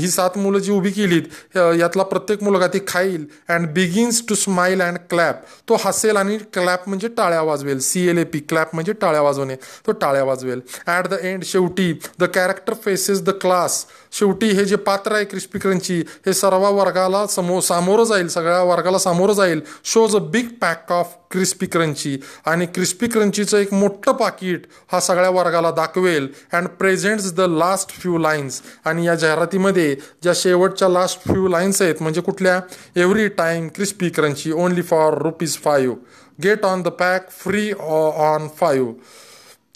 ही 0.00 0.08
सात 0.08 0.38
मुलं 0.38 0.58
जी 0.58 0.72
उभी 0.72 0.90
केलीत 0.92 1.56
यातला 1.56 2.02
प्रत्येक 2.04 2.42
मुलगा 2.42 2.66
ती 2.66 2.78
खाईल 2.88 3.24
and 3.48 3.68
begins 3.74 4.22
to 4.28 4.34
smile 4.34 4.82
and 4.82 4.98
clap 5.10 5.42
तो 5.68 5.76
हसेल 5.84 6.16
आणि 6.16 6.38
क्लॅप 6.52 6.88
म्हणजे 6.88 7.08
टाळ्या 7.16 7.42
वाजवेल. 7.42 7.78
C 7.80 8.06
L 8.08 8.18
A 8.18 8.24
P 8.24 8.38
clap 8.40 8.74
म्हणजे 8.74 8.92
टाळ्या 8.92 9.20
वाजवणे. 9.22 9.54
तो 9.86 9.92
टाळ्या 9.92 10.24
वाजवेल. 10.24 10.60
ॲट 10.86 11.06
द 11.08 11.18
एंड 11.22 11.44
शेवटी 11.44 11.92
the 12.20 12.24
character 12.34 12.74
faces 12.84 13.22
the 13.24 13.30
class 13.40 13.84
शेवटी 14.12 14.50
हे 14.56 14.64
जे 14.64 14.76
पात्र 14.86 15.14
आहे 15.14 15.24
क्रिस्पीकरणची 15.24 16.00
हे 16.26 16.32
सर्व 16.34 16.68
वर्गाला 16.72 17.26
समोर 17.26 17.60
सामोरं 17.62 18.04
जाईल 18.04 18.28
सगळ्या 18.28 18.62
वर्गाला 18.62 18.98
सामोरं 18.98 19.32
जाईल. 19.34 19.60
Shows 19.84 20.16
a 20.16 20.18
big 20.18 20.48
pack 20.60 20.92
of 20.92 21.14
crispy 21.34 21.66
crunchy. 21.66 22.16
आणि 22.46 22.66
क्रिस्पी 22.66 23.06
क्रंचीचं 23.06 23.58
एक 23.58 23.72
मोठं 23.74 24.12
पाकिट 24.12 24.66
हा 24.92 25.00
सगळ्या 25.00 25.30
वर्गाला 25.30 25.70
दाखवेल. 25.70 26.28
And 26.52 26.68
presents 26.78 27.32
the 27.34 27.40
last 27.40 27.90
few 27.90 28.18
lines 28.18 28.60
आणि 28.84 29.06
या 29.06 29.14
जाहिरातीमध्ये 29.14 29.94
ज्या 30.22 30.32
शेवटच्या 30.36 30.88
लास्ट 30.88 31.24
फ्यू 31.26 31.48
लाईन्स 31.48 31.82
आहेत 31.82 32.02
म्हणजे 32.02 32.20
कुठल्या? 32.20 32.60
Every 32.96 33.28
time 33.28 33.68
crispy 33.68 34.08
crunchy 34.08 34.52
only 34.52 34.82
for 34.82 35.18
rupees 35.22 35.56
five 35.56 35.96
get 36.42 36.64
on 36.64 36.82
the 36.82 36.88
pack 36.88 37.30
free 37.30 37.70
on 37.72 38.48
five 38.60 38.92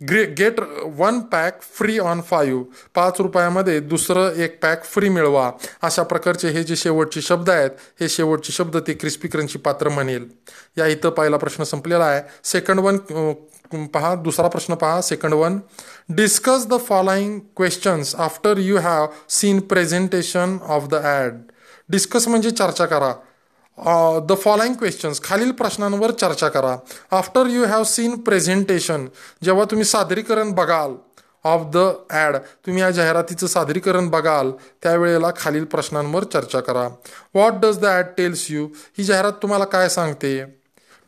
grey 0.01 0.25
get 0.39 0.61
one 0.97 1.19
pack 1.31 1.61
free 1.77 1.99
on 1.99 2.21
five 2.21 2.63
पाच 2.95 3.21
रुपयामध्ये 3.21 3.79
दुसरं 3.81 4.35
एक 4.43 4.59
पॅक 4.63 4.85
फ्री 4.85 5.09
मिळवा. 5.09 5.51
अशा 5.83 6.03
प्रकारचे 6.03 6.49
हे 6.49 6.63
जे 6.65 6.77
शेवटचे 6.77 7.21
शब्द 7.21 7.51
आहेत 7.51 7.71
हे 8.01 8.09
शेवटचे 8.09 8.53
शब्द 8.53 8.77
ते 8.87 8.93
क्रिस्पी 8.95 9.29
क्रंची 9.29 9.59
पात्र 9.59 9.89
म्हणेल. 9.89 10.29
या 10.79 10.87
इथं 10.87 11.11
पहिला 11.11 11.37
प्रश्न 11.37 11.65
संपलेला 11.65 12.05
आहे. 12.05 12.23
सेकंड 12.45 12.81
वन 12.81 12.97
पहा 13.95 14.15
दुसरा 14.15 14.49
प्रश्न 14.49 14.75
पहा. 14.75 15.01
Second 15.03 15.35
one 15.35 15.59
discuss 16.17 16.67
the 16.67 16.79
following 16.89 17.39
questions 17.57 18.15
after 18.17 18.59
you 18.59 18.79
have 18.79 19.07
seen 19.31 19.61
presentation 19.61 20.57
of 20.67 20.89
the 20.89 21.05
ad 21.05 21.41
discuss 21.91 22.29
म्हणजे 22.29 22.51
चर्चा 22.51 22.87
करा. 22.87 23.13
द 24.29 24.35
फॉलोइंग 24.45 24.75
क्वेश्चन्स 24.75 25.21
खालील 25.23 25.51
प्रश्नांवर 25.59 26.11
चर्चा 26.11 26.49
करा. 26.49 26.77
After 27.17 27.47
you 27.51 27.65
have 27.67 27.85
seen 27.85 28.17
presentation 28.21 29.07
जेव्हा 29.45 29.65
तुम्ही 29.71 29.85
सादरीकरण 29.85 30.53
बघाल 30.53 30.95
ऑफ 31.45 31.67
द 31.75 31.79
ॲड 32.11 32.37
तुम्ही 32.67 32.83
या 32.83 32.91
जाहिरातीचं 32.91 33.47
सादरीकरण 33.47 34.09
बघाल 34.11 34.51
त्यावेळेला 34.83 35.31
खालील 35.37 35.65
प्रश्नांवर 35.65 36.25
चर्चा 36.25 36.61
करा. 36.61 36.87
What 37.35 37.61
does 37.63 37.79
the 37.79 37.85
ad 37.87 38.07
tells 38.17 38.47
you 38.51 38.67
ही 38.99 39.05
जाहिरात 39.05 39.33
तुम्हाला 39.43 39.65
काय 39.65 39.89
सांगते? 39.89 40.43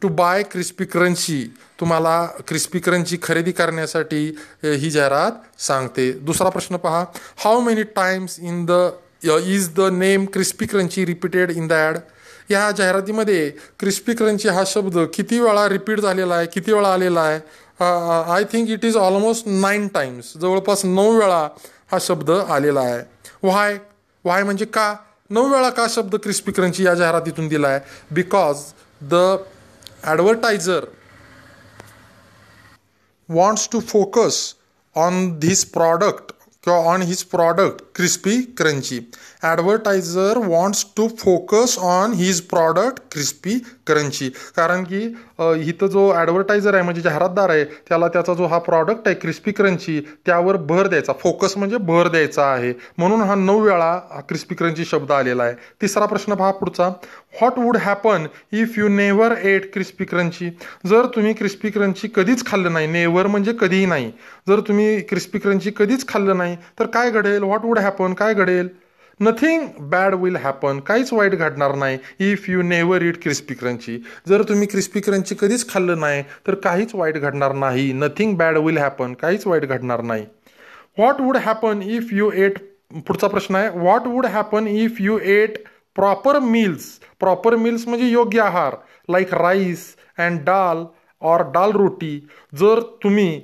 टू 0.03 0.09
बाय 0.09 0.43
क्रिस्पी 0.53 0.85
क्रंची 0.85 1.43
तुम्हाला 1.81 2.25
क्रिस्पी 2.49 2.79
क्रंची 2.81 3.17
खरेदी 3.23 3.53
करण्यासाठी 3.53 4.27
ही 4.65 4.91
जाहिरात 4.91 5.61
सांगते. 5.63 6.11
दुसरा 6.13 6.49
प्रश्न 6.49 6.77
पहा. 6.77 7.05
How 7.45 7.61
many 7.61 7.83
times 7.97 8.39
in 8.41 8.65
the 8.71 8.91
is 9.25 9.69
the 9.77 9.91
name 9.93 10.25
crispy 10.33 10.67
crunchy 10.67 11.05
repeated 11.07 11.51
in 11.51 11.67
the 11.69 11.73
ad 11.73 11.99
या 12.51 12.71
जाहिरातीमध्ये 12.77 13.49
क्रिस्पी 13.79 14.15
क्रंची 14.15 14.49
हा 14.49 14.63
शब्द 14.67 14.99
किती 15.15 15.39
वेळा 15.41 15.69
रिपीट 15.69 16.01
झालेला 16.01 16.35
आहे 16.35 16.47
किती 16.55 16.73
वेळा 16.73 16.93
आलेला 16.93 17.21
आहे? 17.21 17.39
I 18.33 18.45
think 18.53 18.69
it 18.71 18.85
is 18.85 18.97
almost 18.97 19.45
nine 19.47 19.87
times 19.95 20.33
जवळपास 20.41 20.85
नऊ 20.85 21.13
वेळा 21.19 21.47
हा 21.93 21.99
शब्द 22.01 22.31
आलेला 22.31 22.81
आहे. 22.81 23.01
व्हाय 23.43 23.79
व्हाय 24.25 24.43
म्हणजे 24.45 24.65
का? 24.65 24.95
नऊ 25.31 25.49
वेळा 25.49 25.69
का 25.71 25.87
शब्द 25.91 26.17
क्रिस्पी 26.23 26.53
क्रंची 26.53 26.85
या 26.85 26.95
जाहिरातीतून 26.95 27.49
दिला 27.49 27.69
आहे 27.69 27.81
because 28.15 28.63
the 29.01 29.15
advertiser 30.05 30.85
wants 33.29 33.69
to 33.73 33.81
focus 33.89 34.43
on 34.97 35.29
this 35.41 35.65
product 35.73 36.33
on 36.67 37.01
his 37.01 37.25
product 37.25 37.95
crispy 37.95 38.47
crunchy. 38.47 39.07
Advertiser 39.43 40.39
wants 40.41 40.85
to 40.85 41.09
focus 41.09 41.79
on 41.79 42.13
his 42.13 42.41
product 42.41 43.11
crispy 43.11 43.65
crispy 43.91 44.11
crunchy 44.11 44.29
कारण 44.57 44.83
की 44.85 45.03
इथं 45.71 45.87
जो 45.87 46.11
ॲडव्हर्टायझर 46.15 46.75
आहे 46.75 46.83
म्हणजे 46.83 47.01
जाहिरातदार 47.03 47.51
आहे 47.51 47.65
त्याला 47.89 48.09
त्याचा 48.09 48.35
जो 48.35 48.47
हा 48.47 48.59
प्रॉडक्ट 48.59 49.07
आहे 49.07 49.15
क्रिस्पी 49.21 49.53
क्रंची 49.53 50.01
त्यावर 50.27 50.57
भर 50.57 50.87
द्यायचा. 50.87 51.13
फोकस 51.13 51.57
म्हणजे 51.57 51.77
भर 51.77 52.09
द्यायचा 52.09 52.45
आहे. 52.53 52.73
म्हणून 52.99 53.21
हा 53.21 53.35
नऊ 53.35 53.61
वेळा 53.61 53.91
हा 54.13 54.21
क्रिस्पी 54.29 54.55
क्रंची 54.55 54.85
शब्द 54.85 55.13
आलेला 55.13 55.43
आहे. 55.43 55.55
तिसरा 55.83 56.07
प्रश्न 56.07 56.35
पहा 56.35 56.51
पुढचा. 56.51 56.89
What 57.41 57.59
would 57.59 57.77
happen 57.77 58.27
if 58.53 58.79
you 58.79 58.89
never 58.89 59.33
ate 59.43 59.73
crispy 59.73 60.05
crunchy 60.05 60.51
जर 60.87 61.07
तुम्ही 61.17 61.33
क्रिस्पी 61.35 61.71
क्रंची 61.71 62.09
कधीच 62.15 62.45
खाल्लं 62.47 62.73
नाही 62.73 62.87
नेवर 62.87 63.27
म्हणजे 63.27 63.53
कधीही 63.61 63.87
नाही. 63.87 64.11
जर 64.49 64.61
तुम्ही 64.69 65.01
क्रिस्पी 65.01 65.39
क्रंची 65.39 65.71
कधीच 65.77 66.07
खाल्लं 66.09 66.37
नाही 66.39 66.57
तर 66.79 66.87
काय 66.87 67.11
घडेल? 67.11 67.43
व्हॉट 67.43 67.65
वूड 67.65 67.79
हॅपन 67.79 68.15
काय 68.15 68.35
घडेल? 68.35 68.69
नथिंग 69.23 69.67
बॅड 69.91 70.15
विल 70.21 70.37
हॅपन 70.37 70.79
काहीच 70.81 71.13
वाईट 71.13 71.35
घडणार 71.35 71.75
नाही. 71.75 71.99
If 72.31 72.49
you 72.49 72.63
never 72.63 73.03
eat 73.03 73.23
crispy 73.23 73.55
crunchy 73.55 73.97
जर 74.29 74.43
तुम्ही 74.49 74.67
क्रिस्पी 74.67 75.01
क्रंची 75.01 75.35
कधीच 75.41 75.69
खाल्लं 75.71 76.01
नाही 76.01 76.23
तर 76.47 76.55
काहीच 76.65 76.95
वाईट 76.95 77.17
घडणार 77.19 77.53
नाही. 77.53 77.93
नथिंग 77.93 78.35
बॅड 78.37 78.59
विल 78.59 78.79
हॅपन 78.79 79.13
काहीच 79.21 79.47
वाईट 79.47 79.65
घडणार 79.65 80.03
नाही. 80.03 80.25
What 80.99 81.21
would 81.21 81.37
happen 81.37 81.83
if 81.83 82.13
you 82.13 82.31
ate 82.35 82.59
पुढचा 83.07 83.27
प्रश्न 83.29 83.55
आहे. 83.55 83.69
What 83.79 84.07
would 84.07 84.27
happen 84.27 84.67
if 84.69 85.01
you 85.01 85.19
ate 85.19 85.59
proper 85.97 86.39
meals 86.39 86.87
proper 87.21 87.57
meals 87.57 87.87
म्हणजे 87.89 88.07
योग्य 88.09 88.41
आहार 88.41 88.75
like 89.09 89.35
rice 89.35 89.85
and 90.19 90.41
dal 90.45 90.85
or 91.23 91.43
dal 91.53 91.73
roti 91.73 92.19
जर 92.61 92.81
तुम्ही 93.03 93.41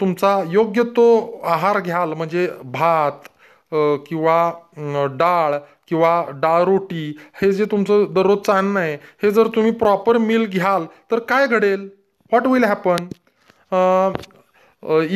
तुमचा 0.00 0.38
योग्य 0.50 0.82
तो 0.96 1.06
आहार 1.44 1.78
घ्याल 1.80 2.12
म्हणजे 2.12 2.48
भात 2.64 3.28
किंवा 3.72 5.06
डाळ 5.18 5.54
किंवा 5.88 6.24
डाळ 6.34 6.62
रोटी 6.64 7.10
हे 7.42 7.50
जे 7.52 7.64
तुमचं 7.70 8.04
दररोजचं 8.14 8.52
अन्न 8.52 8.76
आहे 8.76 8.94
हे 9.22 9.30
जर 9.30 9.48
तुम्ही 9.56 9.70
प्रॉपर 9.72 10.18
मील 10.18 10.46
घ्याल 10.46 10.84
तर 11.10 11.18
काय 11.28 11.46
घडेल? 11.46 11.88
What 12.32 12.46
will 12.46 12.64
happen 12.64 13.06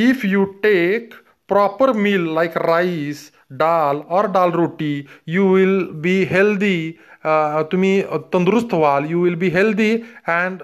if 0.09 0.25
you 0.25 0.45
take 0.63 1.15
proper 1.49 1.93
meal 1.93 2.27
like 2.35 2.57
rice 2.59 3.31
dal 3.51 4.01
और 4.11 4.27
dal 4.33 4.51
roti 4.53 5.07
you 5.27 5.47
will 5.55 5.79
be 6.03 6.23
healthy 6.31 6.91
तुम्ही 7.73 8.01
तंदुरुस्त 8.33 8.75
व्हाल 8.75 9.05
you 9.11 9.23
will 9.23 9.35
be 9.35 9.49
healthy 9.49 9.93
and 10.27 10.63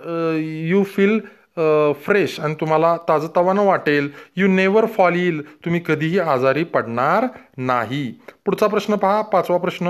you 0.68 0.82
feel 0.96 1.18
fresh 1.56 2.38
आणि 2.40 2.54
तुम्हाला 2.60 2.96
ताजंतवानं 3.08 3.64
वाटेल. 3.64 4.08
यू 4.36 4.48
नेवर 4.48 4.86
फॉल 4.86 5.14
येईल 5.14 5.40
तुम्ही 5.64 5.80
कधीही 5.86 6.18
आजारी 6.18 6.64
पडणार 6.64 7.26
नाही. 7.56 8.04
पुढचा 8.44 8.66
प्रश्न 8.66 8.94
पहा. 8.94 9.20
पाचवा 9.22 9.58
प्रश्न. 9.58 9.86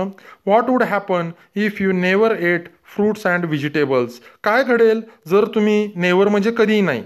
What 0.46 0.70
would 0.70 0.82
happen 0.82 1.30
if 1.56 1.80
you 1.82 1.92
never 1.92 2.32
ate 2.32 2.68
fruits 2.94 3.26
and 3.26 3.44
vegetables 3.44 4.20
काय 4.44 4.62
घडेल 4.64 5.00
जर 5.28 5.44
तुम्ही 5.54 5.90
नेवर 5.96 6.28
म्हणजे 6.28 6.50
कधीही 6.56 6.80
नाही? 6.80 7.02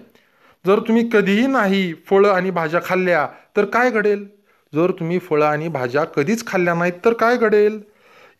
जर 0.64 0.81
तुम्ही 0.88 1.09
कधीही 1.12 1.47
नाही 1.47 1.92
फळं 2.11 2.29
आणि 2.29 2.51
भाज्या 2.51 2.81
खाल्ल्या 2.85 3.27
तर 3.57 3.64
काय 3.64 3.90
घडेल? 3.90 4.27
जर 4.73 4.90
तुम्ही 4.90 5.18
फळं 5.18 5.44
आणि 5.47 5.68
भाज्या 5.68 6.05
कधीच 6.05 6.47
खाल्ल्या 6.47 6.75
नाहीत 6.75 6.92
तर 7.05 7.12
काय 7.12 7.37
घडेल? 7.37 7.79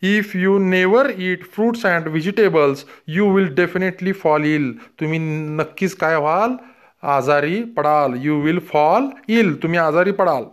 If 0.01 0.35
you 0.35 0.57
never 0.59 1.11
eat 1.17 1.43
fruits 1.53 1.85
and 1.85 2.07
vegetables 2.07 2.85
you 3.07 3.29
will 3.33 3.47
definitely 3.55 4.11
fall 4.13 4.45
ill 4.45 4.71
तुम्ही 4.99 5.19
नक्कीच 5.19 5.93
काय 5.93 6.17
व्हाल? 6.17 6.55
आजारी 7.03 7.61
पडाल. 7.77 8.13
यू 8.21 8.39
विल 8.41 8.59
फॉल 8.71 9.09
इल 9.29 9.53
तुम्ही 9.63 9.79
आजारी 9.79 10.11
पडाल. 10.11 10.43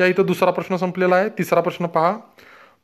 या 0.00 0.06
इथं 0.06 0.26
दुसरा 0.26 0.50
प्रश्न 0.50 0.76
संपलेला 0.76 1.16
आहे. 1.16 1.28
तिसरा 1.28 1.60
प्रश्न 1.60 1.86
पहा. 1.86 2.12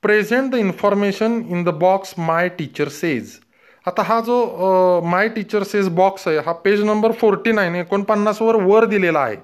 Present 0.03 0.51
the 0.53 0.55
information 0.55 1.41
in 1.49 1.65
the 1.65 1.69
box 1.81 2.15
my 2.19 2.49
teacher 2.59 2.89
says 2.89 3.39
आता 3.87 4.03
हा 4.03 4.19
जो 4.21 5.01
माय 5.05 5.29
टीचर 5.29 5.63
सेज 5.63 5.89
बॉक्स 5.95 6.27
आहे 6.29 6.39
हा 6.47 6.53
पेज 6.65 6.83
नंबर 6.85 7.13
फोर्टी 7.13 7.53
नाईन 7.53 7.75
एकोणपन्नासवर 7.77 8.57
वर 8.65 8.85
दिलेला 8.85 9.21
आहे. 9.21 9.37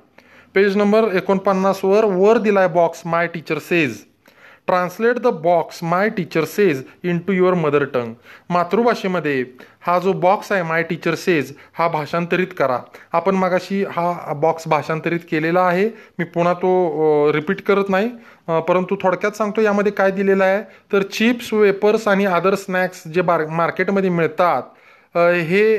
पेज 0.54 0.76
नंबर 0.76 1.08
एकोणपन्नासवर 1.16 2.04
वर 2.04 2.38
दिला 2.38 2.60
आहे 2.60 2.68
box 2.74 3.02
my 3.06 3.26
teacher 3.26 3.58
says 3.58 3.96
translate 4.68 5.18
the 5.18 5.26
box 5.42 5.82
my 5.82 6.08
teacher 6.16 6.44
says 6.44 6.82
into 7.26 7.32
your 7.32 7.54
mother 7.54 7.84
tongue. 7.84 8.14
मातृभाषेमध्ये 8.50 9.44
हा 9.86 9.98
जो 9.98 10.12
बॉक्स 10.12 10.50
आहे 10.52 10.62
माय 10.62 10.82
टीचर 10.82 11.14
सेज 11.14 11.52
हा 11.78 11.88
भाषांतरित 11.88 12.46
करा. 12.58 12.78
आपण 13.12 13.34
मागाशी 13.34 13.82
हा 13.90 14.32
बॉक्स 14.40 14.68
भाषांतरित 14.68 15.20
केलेला 15.30 15.60
आहे. 15.60 15.88
मी 16.18 16.24
पुन्हा 16.24 16.52
तो 16.54 17.30
रिपीट 17.34 17.62
करत 17.66 17.88
नाही. 17.88 18.08
परंतु 18.68 18.96
थोडक्यात 19.02 19.36
सांगतो 19.36 19.60
यामध्ये 19.60 19.92
काय 19.92 20.10
दिलेलं 20.10 20.44
आहे. 20.44 20.62
तर 20.92 21.02
चिप्स 21.02 21.52
वेपर्स 21.52 22.08
आणि 22.08 22.24
अदर 22.26 22.54
स्नॅक्स 22.54 23.06
जे 23.14 23.22
बार 23.22 23.46
मार्केटमध्ये 23.46 24.10
मिळतात 24.10 24.62
हे 25.48 25.76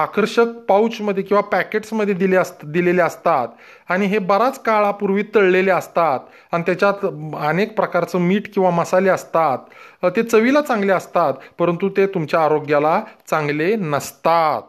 आकर्षक 0.00 0.46
पाऊचमध्ये 0.68 1.22
किंवा 1.24 1.40
पॅकेट्समध्ये 1.52 2.14
दिले 2.14 2.36
अस 2.36 2.52
दिलेले 2.64 3.02
असतात 3.02 3.48
आणि 3.90 4.06
हे 4.06 4.18
बराच 4.18 4.58
काळापूर्वी 4.62 5.22
तळलेले 5.34 5.70
असतात 5.70 6.20
आणि 6.52 6.62
त्याच्यात 6.66 7.04
अनेक 7.48 7.74
प्रकारचं 7.76 8.18
मीठ 8.18 8.48
किंवा 8.54 8.70
मसाले 8.70 9.10
असतात. 9.10 9.58
ते 10.16 10.22
चवीला 10.22 10.60
चांगले 10.60 10.92
असतात 10.92 11.34
परंतु 11.58 11.88
ते 11.96 12.06
तुमच्या 12.06 12.40
आरोग्याला 12.44 13.00
चांगले 13.30 13.74
नसतात. 13.76 14.62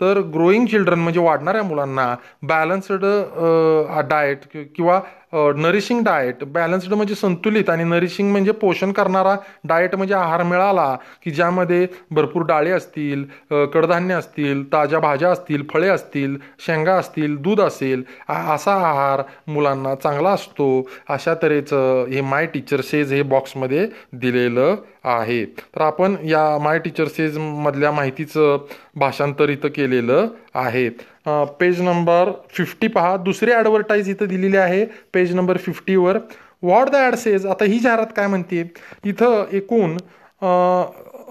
तर 0.00 0.18
ग्रोईंग 0.34 0.66
चिल्ड्रन 0.66 0.98
म्हणजे 0.98 1.20
वाढणाऱ्या 1.20 1.62
मुलांना 1.62 2.14
बॅलन्स्ड 2.48 3.04
डाएट 4.10 4.44
किंवा 4.76 5.00
नरिशिंग 5.32 6.02
डाएट 6.04 6.42
बॅलन्स्ड 6.44 6.94
म्हणजे 6.94 7.14
संतुलित 7.14 7.70
आणि 7.70 7.84
नरिशिंग 7.84 8.30
म्हणजे 8.30 8.52
पोषण 8.52 8.92
करणारा 8.92 9.34
डाएट 9.64 9.94
म्हणजे 9.94 10.14
आहार 10.14 10.42
मिळाला 10.42 10.94
की 11.24 11.30
ज्यामध्ये 11.30 11.86
भरपूर 12.10 12.42
डाळे 12.46 12.70
असतील 12.70 13.24
कडधान्य 13.74 14.14
असतील 14.14 14.62
ताज्या 14.72 14.98
भाज्या 15.00 15.30
असतील 15.30 15.62
फळे 15.72 15.88
असतील 15.88 16.36
शेंगा 16.66 16.94
असतील 16.94 17.36
दूध 17.36 17.60
असेल 17.60 18.02
असा 18.28 18.74
आहार 18.88 19.22
मुलांना 19.46 19.94
चांगला 19.94 20.30
असतो. 20.30 20.88
अशा 21.08 21.34
तऱ्हेचं 21.42 22.06
हे 22.10 22.20
माय 22.20 22.46
टीचर 22.46 22.80
सेज 22.80 23.12
हे 23.12 23.22
बॉक्समध्ये 23.22 23.86
दिलेलं 24.12 24.74
आहे. 25.04 25.44
तर 25.44 25.80
आपण 25.82 26.16
या 26.24 26.58
माय 26.62 26.78
टीचर 26.78 27.38
मधल्या 27.38 27.90
माहितीचं 27.92 28.66
भाषांतर 28.96 29.48
इथं 29.48 29.68
केलेलं 29.74 30.28
आहे. 30.54 30.88
पेज 31.60 31.80
नंबर 31.80 32.30
फिफ्टी 32.50 32.88
पहा. 32.88 33.16
दुसरी 33.16 33.52
ॲडव्हर्टाईज 33.52 34.08
इथं 34.10 34.28
दिलेली 34.28 34.56
आहे. 34.56 34.84
पेज 35.14 35.34
नंबर 35.34 35.56
फिफ्टीवर 35.58 36.18
वॉट 36.62 36.88
द 36.90 36.96
ॲड 36.96 37.14
सेज 37.14 37.46
आता 37.46 37.64
ही 37.64 37.78
जाहिरात 37.78 38.06
काय 38.16 38.26
म्हणते? 38.26 38.62
इथं 39.04 39.44
एकूण 39.52 39.96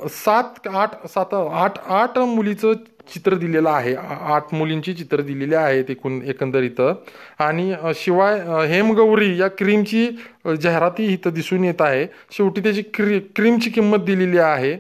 सात 0.10 0.68
आठ 0.68 0.92
सात 1.08 1.34
आठ 1.34 1.80
आठ 1.88 2.18
मुलीचं 2.18 2.74
चित्र 3.14 3.36
दिलेलं 3.36 3.70
आहे. 3.70 3.94
आठ 3.96 4.54
मुलींची 4.54 4.94
चित्र 4.94 5.22
दिलेली 5.22 5.56
आहेत 5.56 5.90
एकूण 5.90 6.20
एकंदरीत. 6.30 6.82
आणि 7.40 7.74
शिवाय 7.96 8.40
हेमगौरी 8.68 9.36
या 9.40 9.48
क्रीमची 9.58 10.08
जाहिराती 10.62 11.14
इथं 11.14 11.34
दिसून 11.34 11.64
येत 11.64 11.82
आहे. 11.82 12.06
शेवटी 12.32 12.62
त्याची 12.64 12.82
क्री 12.94 13.20
क्रीमची 13.36 13.70
किंमत 13.70 14.06
दिलेली 14.06 14.38
आहे. 14.38 14.76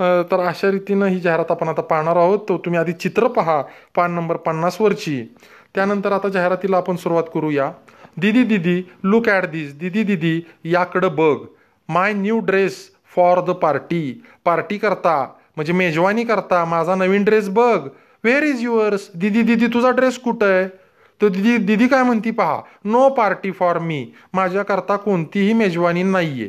तर 0.00 0.40
अशा 0.40 0.70
रीतीनं 0.70 1.06
ही 1.06 1.20
जाहिरात 1.20 1.50
आपण 1.50 1.68
आता 1.68 1.82
पाहणार 1.82 2.16
आहोत. 2.16 2.38
तो 2.48 2.58
तुम्ही 2.64 2.80
आधी 2.80 2.92
चित्र 2.92 3.26
पहा 3.26 3.60
पान 3.94 4.14
नंबर 4.14 4.36
पन्नासवरची 4.36 5.22
त्यानंतर 5.74 6.12
आता 6.12 6.28
जाहिरातीला 6.28 6.76
आपण 6.76 6.96
सुरुवात 6.96 7.24
करूया. 7.34 7.70
दिदी 8.20 8.42
दिदी 8.44 8.82
लुक 9.04 9.28
ॲट 9.28 9.44
दिस 9.50 9.74
दिदी 9.78 10.02
दिदी 10.02 10.40
याकडं 10.64 11.14
बघ. 11.16 11.36
My 11.88 12.12
new 12.12 12.38
dress 12.40 12.76
for 13.16 13.40
the 13.44 13.50
party 13.62 14.22
party 14.44 14.78
करता. 14.78 15.24
म्हणजे 15.56 15.72
मेजवानी 15.72 16.24
करता 16.24 16.64
माझा 16.64 16.94
नवीन 16.94 17.24
ड्रेस 17.24 17.48
बघ. 17.48 17.78
Where 18.24 18.42
is 18.42 18.62
yours 18.62 19.08
Didi 19.14 19.42
Didi 19.42 19.66
तुझा 19.74 19.90
ड्रेस 19.90 20.18
कुठं 20.18 20.46
आहे? 20.46 20.66
तर 21.20 21.28
दिदी 21.28 21.56
दिदी 21.66 21.86
काय 21.88 22.02
म्हणती 22.02 22.30
पहा 22.30 22.60
नो 22.84 23.08
पार्टी 23.16 23.50
फॉर 23.50 23.78
मी 23.78 24.06
माझ्याकरता 24.34 24.96
कोणतीही 24.96 25.52
मेजवानी 25.52 26.02
नाही 26.02 26.42
आहे 26.42 26.48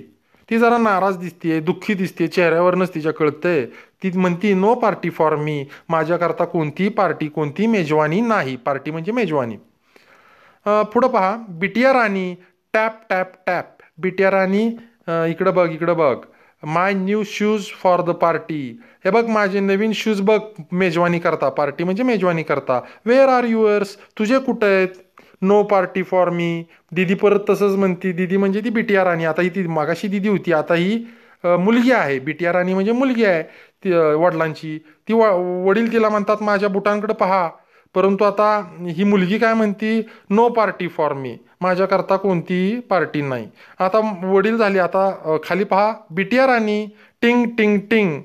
ती 0.49 0.57
जरा 0.59 0.77
नाराज 0.77 1.17
दिसतीये 1.17 1.59
दुःखी 1.59 1.93
दिसते 1.93 2.27
चेहऱ्यावरनंच 2.27 2.93
तिच्या 2.93 3.13
कळतंय. 3.13 3.65
ती 4.03 4.11
म्हणती 4.15 4.53
नो 4.53 4.73
पार्टी 4.75 5.09
फॉर 5.09 5.35
मी 5.35 5.65
माझ्याकरता 5.89 6.45
कोणतीही 6.45 6.89
पार्टी 6.89 7.27
कोणतीही 7.27 7.67
मेजवानी 7.67 8.19
नाही. 8.21 8.55
पार्टी 8.55 8.91
म्हणजे 8.91 9.11
मेजवानी. 9.11 9.55
पुढं 10.65 11.07
पहा. 11.07 11.35
बिटिया 11.49 11.93
राणी 11.93 12.33
टॅप 12.73 12.99
टॅप 13.09 13.31
टॅप. 13.47 13.65
बिटिया 13.97 14.31
राणी 14.31 14.65
इकडं 15.29 15.53
बघ 15.55 15.69
इकडं 15.71 15.97
बघ. 15.97 16.15
My 16.65 16.93
new 16.93 17.23
shoes 17.25 17.65
for 17.83 18.01
the 18.01 18.09
party. 18.21 18.61
हे 19.05 19.11
बघ 19.11 19.25
माझे 19.29 19.59
नवीन 19.59 19.91
शूज 19.95 20.21
बघ 20.21 20.39
मेजवानी 20.71 21.19
करता. 21.19 21.49
पार्टी 21.49 21.83
म्हणजे 21.83 22.03
मेजवानी 22.03 22.43
करता. 22.43 22.79
वेअर 23.05 23.29
आर 23.29 23.43
युअर्स 23.45 23.95
तुझे 24.19 24.39
कुठं 24.39 24.67
आहेत? 24.67 24.87
नो 25.41 25.61
पार्टी 25.63 26.03
फॉर 26.03 26.29
मी 26.29 26.63
दिदी 26.95 27.13
परत 27.13 27.39
तसंच 27.49 27.75
म्हणती. 27.77 28.11
दिदी 28.11 28.37
म्हणजे 28.37 28.61
ती 28.63 28.69
बी 28.69 28.81
टी 28.81 28.95
आर 28.95 29.05
राणी. 29.07 29.25
आता 29.25 29.41
ही 29.41 29.49
ती 29.49 29.67
मागाशी 29.67 30.07
दिदी 30.07 30.29
होती. 30.29 30.53
आता 30.53 30.73
ही 30.73 30.97
मुलगी 31.43 31.91
आहे. 31.91 32.19
बी 32.19 32.31
टी 32.31 32.45
आर 32.45 32.55
राणी 32.55 32.73
म्हणजे 32.73 32.91
मुलगी 32.91 33.25
आहे 33.25 33.43
ती 33.83 33.91
वडिलांची. 33.93 34.77
ती 35.07 35.13
व 35.13 35.31
वडील 35.67 35.91
तिला 35.93 36.09
म्हणतात 36.09 36.43
माझ्या 36.43 36.69
बुटांकडे 36.69 37.13
पहा. 37.13 37.47
परंतु 37.95 38.23
आता 38.23 38.47
ही 38.95 39.03
मुलगी 39.03 39.37
काय 39.37 39.53
म्हणती? 39.53 40.01
नो 40.29 40.47
पार्टी 40.49 40.87
फॉर 40.87 41.13
मी 41.13 41.37
माझ्याकरता 41.61 42.15
कोणतीही 42.17 42.79
पार्टी 42.89 43.21
नाही. 43.21 43.47
आता 43.79 43.99
वडील 44.23 44.57
झाले 44.57 44.79
आता 44.79 45.37
खाली 45.43 45.63
पहा 45.63 45.93
बी 46.09 46.23
टी 46.23 46.39
आर 46.39 46.49
आणि 46.49 46.87
ting 47.21 47.45
ting. 47.57 47.79
Ting 47.91 48.21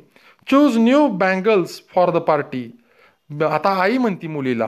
choose 0.48 0.76
new 0.78 1.06
bangles 1.08 1.80
for 1.94 2.10
the 2.10 2.16
party 2.28 2.70
आता 3.30 3.80
आई 3.82 3.98
म्हणती 3.98 4.26
मुलीला. 4.28 4.66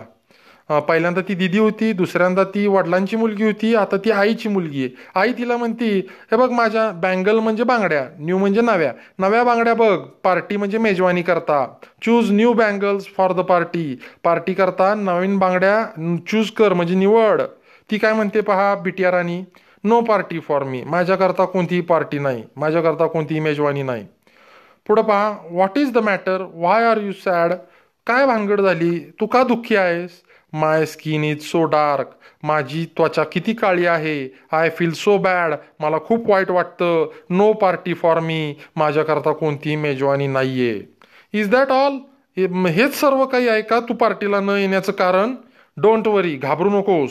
पहिल्यांदा 0.89 1.21
ती 1.29 1.35
दिदी 1.35 1.59
होती 1.59 1.93
दुसऱ्यांदा 1.93 2.43
ती 2.45 2.67
वडिलांची 2.67 3.17
मुलगी 3.17 3.45
होती 3.45 3.75
आता 3.77 3.97
ती 4.05 4.11
आईची 4.11 4.49
मुलगी 4.49 4.85
आहे. 4.85 4.95
आई 5.15 5.33
तिला 5.39 5.57
म्हणती 5.57 5.89
हे 6.31 6.37
बघ 6.37 6.51
माझ्या 6.51 6.91
बँगल 7.03 7.39
म्हणजे 7.39 7.65
बांगड्या 7.65 8.05
न्यू 8.19 8.39
म्हणजे 8.39 8.61
नव्या. 8.61 8.93
नव्या 9.19 9.43
बांगड्या 9.45 9.75
बघ 9.75 9.97
पार्टी 10.25 10.57
म्हणजे 10.57 10.79
मेजवानी 10.79 11.23
करता. 11.23 11.65
Choose 12.05 12.31
new 12.33 12.53
bangles 12.53 13.07
for 13.17 13.33
the 13.33 13.41
party 13.41 13.99
party 14.25 14.55
करता 14.55 14.95
नवीन 14.95 15.39
बांगड्या 15.39 15.85
चूज 16.31 16.51
कर 16.51 16.73
म्हणजे 16.73 16.95
निवड. 16.95 17.43
ती 17.93 17.99
काय 17.99 18.13
म्हणते 18.13 18.41
पहा 18.41 18.75
बी 18.75 18.91
टी 18.91 19.05
आर 19.05 19.15
आणि 19.15 19.43
नो 19.85 20.01
पार्टी 20.01 20.39
फॉर 20.41 20.63
मी 20.65 20.83
माझ्याकरता 20.87 21.45
कोणतीही 21.45 21.81
पार्टी 21.81 22.19
नाही. 22.19 22.43
माझ्याकरता 22.57 23.07
कोणतीही 23.07 23.41
मेजवानी 23.41 23.83
नाही. 23.83 24.05
पुढं 24.89 25.03
पहा 25.03 25.31
what 25.51 25.79
is 25.79 25.93
the 25.93 25.99
matter 25.99 26.43
why 26.55 26.85
are 26.85 26.99
you 26.99 27.13
sad 27.25 27.53
काय 28.07 28.27
भानगड 28.27 28.61
झाली? 28.61 28.99
तू 29.21 29.27
का 29.27 29.43
दुःखी 29.45 29.77
आहेस? 29.77 30.11
My 30.53 30.87
skin 30.87 31.25
is 31.25 31.43
so 31.43 31.65
dark 31.65 32.11
माझी 32.43 32.85
त्वचा 32.97 33.25
किती 33.33 33.53
काळी 33.55 33.87
आहे? 33.87 34.29
आय 34.53 34.71
फील 34.79 34.93
सो 34.95 35.17
बॅड 35.19 35.55
मला 35.81 35.99
खूप 36.07 36.31
वाईट 36.31 36.51
वाटतं. 36.51 37.07
नो 37.31 37.53
पार्टी 37.53 37.95
फॉर 37.95 38.21
मी 38.21 38.55
माझ्याकरता 38.77 39.33
कोणतीही 39.33 39.77
मेजवानी 39.77 40.27
नाही 40.27 40.69
आहे 40.69 40.81
इज 41.41 41.51
दॅट 41.51 41.73
ऑल 41.73 41.99
हेच 42.67 43.01
सर्व 43.01 43.25
काही 43.27 43.49
आहे 43.49 43.63
का 43.63 43.81
तू 43.81 43.95
पार्टीला 43.95 44.41
न 44.41 44.57
येण्याचं 44.59 44.93
कारण? 44.93 45.35
डोंट 45.77 46.07
वरी 46.07 46.35
घाबरू 46.37 46.71
नकोस. 46.71 47.11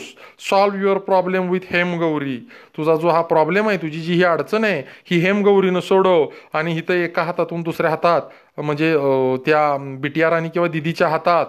Solve 0.50 0.74
your 0.82 0.98
problem 0.98 1.50
with 1.50 1.60
Hemgauri 1.70 2.36
तुझा 2.76 2.94
जो 2.96 3.08
हा 3.08 3.20
प्रॉब्लेम 3.22 3.68
आहे 3.68 3.76
तुझी 3.78 4.00
जी 4.00 4.12
ही 4.14 4.22
अडचण 4.24 4.64
आहे 4.64 4.82
ही 5.10 5.18
हेमगौरीनं 5.20 5.80
सोडव 5.80 6.24
आणि 6.54 6.76
इथं 6.78 6.94
एका 6.94 7.22
हातातून 7.22 7.62
दुसऱ्या 7.62 7.90
हातात 7.90 8.60
म्हणजे 8.60 8.92
अं, 8.92 9.36
त्या 9.46 10.26
आर 10.26 10.32
आणि 10.32 10.48
किंवा 10.48 10.68
दिदीच्या 10.68 11.08
हातात 11.08 11.46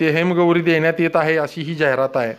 ते 0.00 0.10
हेमगौरी 0.10 0.60
देण्यात 0.62 1.00
येत 1.00 1.16
आहे 1.16 1.36
अशी 1.38 1.60
ही 1.62 1.74
जाहिरात 1.74 2.16
आहे. 2.16 2.32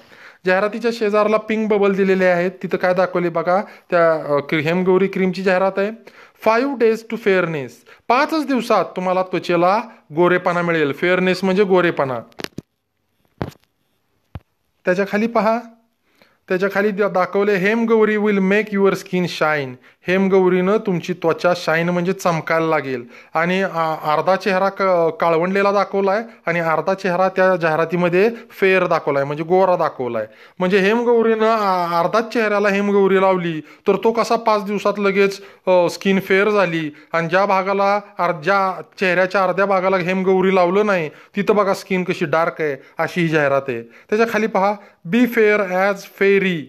जाहिरातीच्या 0.45 0.91
शेजारला 0.93 1.37
पिंक 1.37 1.69
बबल 1.69 1.93
दिलेले 1.95 2.25
आहेत. 2.25 2.51
तिथं 2.63 2.77
काय 2.77 2.93
दाखवले 2.93 3.29
बघा? 3.29 3.61
त्या 3.91 4.57
हेमगौरी 4.63 5.07
क्रीमची 5.07 5.41
जाहिरात 5.43 5.79
आहे. 5.79 5.91
फाईव्ह 6.45 6.75
डेज 6.79 7.03
टू 7.11 7.15
फेअरनेस 7.17 7.77
पाचच 8.09 8.45
दिवसात 8.47 8.85
तुम्हाला 8.95 9.23
त्वचेला 9.31 9.79
गोरेपणा 10.15 10.61
मिळेल. 10.61 10.93
फेअरनेस 10.93 11.43
म्हणजे 11.43 11.63
गोरेपणा. 11.63 12.19
त्याच्याखाली 14.85 15.27
पहा. 15.27 15.59
त्याच्याखाली 16.49 16.91
दाखवले 16.91 17.55
Hemgauri 17.57 18.17
will 18.17 18.39
make 18.39 18.73
your 18.73 18.93
skin 18.95 19.25
shine 19.29 19.75
हेमगौरीनं 20.07 20.77
तुमची 20.85 21.13
त्वचा 21.13 21.51
शाईन 21.57 21.89
म्हणजे 21.89 22.13
चमकायला 22.13 22.67
लागेल. 22.67 23.03
आणि 23.33 23.61
अर्धा 23.61 24.35
चेहरा 24.35 24.69
क 24.69 24.81
काळवंडलेला 25.21 25.71
दाखवलाय 25.71 26.21
आणि 26.47 26.59
अर्धा 26.59 26.93
चेहरा 26.93 27.27
त्या 27.35 27.55
जाहिरातीमध्ये 27.55 28.29
फेअर 28.59 28.85
दाखवलाय 28.87 29.23
म्हणजे 29.23 29.43
गोरा 29.43 29.75
दाखवलाय. 29.77 30.25
म्हणजे 30.59 30.79
हेमगौरीनं 30.79 31.95
अर्धाच 31.99 32.33
चेहऱ्याला 32.33 32.69
हेमगौरी 32.69 33.21
लावली 33.21 33.59
तर 33.87 33.95
तो 34.03 34.11
कसा 34.11 34.35
पाच 34.47 34.63
दिवसात 34.65 34.99
लगेच 34.99 35.39
स्किन 35.93 36.19
फेअर 36.19 36.49
झाली? 36.49 36.89
आणि 37.13 37.27
ज्या 37.27 37.45
भागाला 37.45 37.93
अर्ध्या 38.19 38.59
चेहऱ्याच्या 38.99 39.43
अर्ध्या 39.43 39.65
भागाला 39.65 39.97
हेमगौरी 39.97 40.55
लावलं 40.55 40.85
नाही 40.85 41.09
तिथं 41.35 41.55
बघा 41.55 41.73
स्किन 41.73 42.03
कशी 42.03 42.25
डार्क 42.27 42.61
आहे 42.61 42.75
अशी 42.97 43.21
ही 43.21 43.27
जाहिरात 43.27 43.61
आहे. 43.67 43.81
त्याच्याखाली 43.81 44.47
पहा 44.47 44.73
बी 45.11 45.25
फेअर 45.25 45.61
ॲज 45.69 46.03
फेरी 46.19 46.59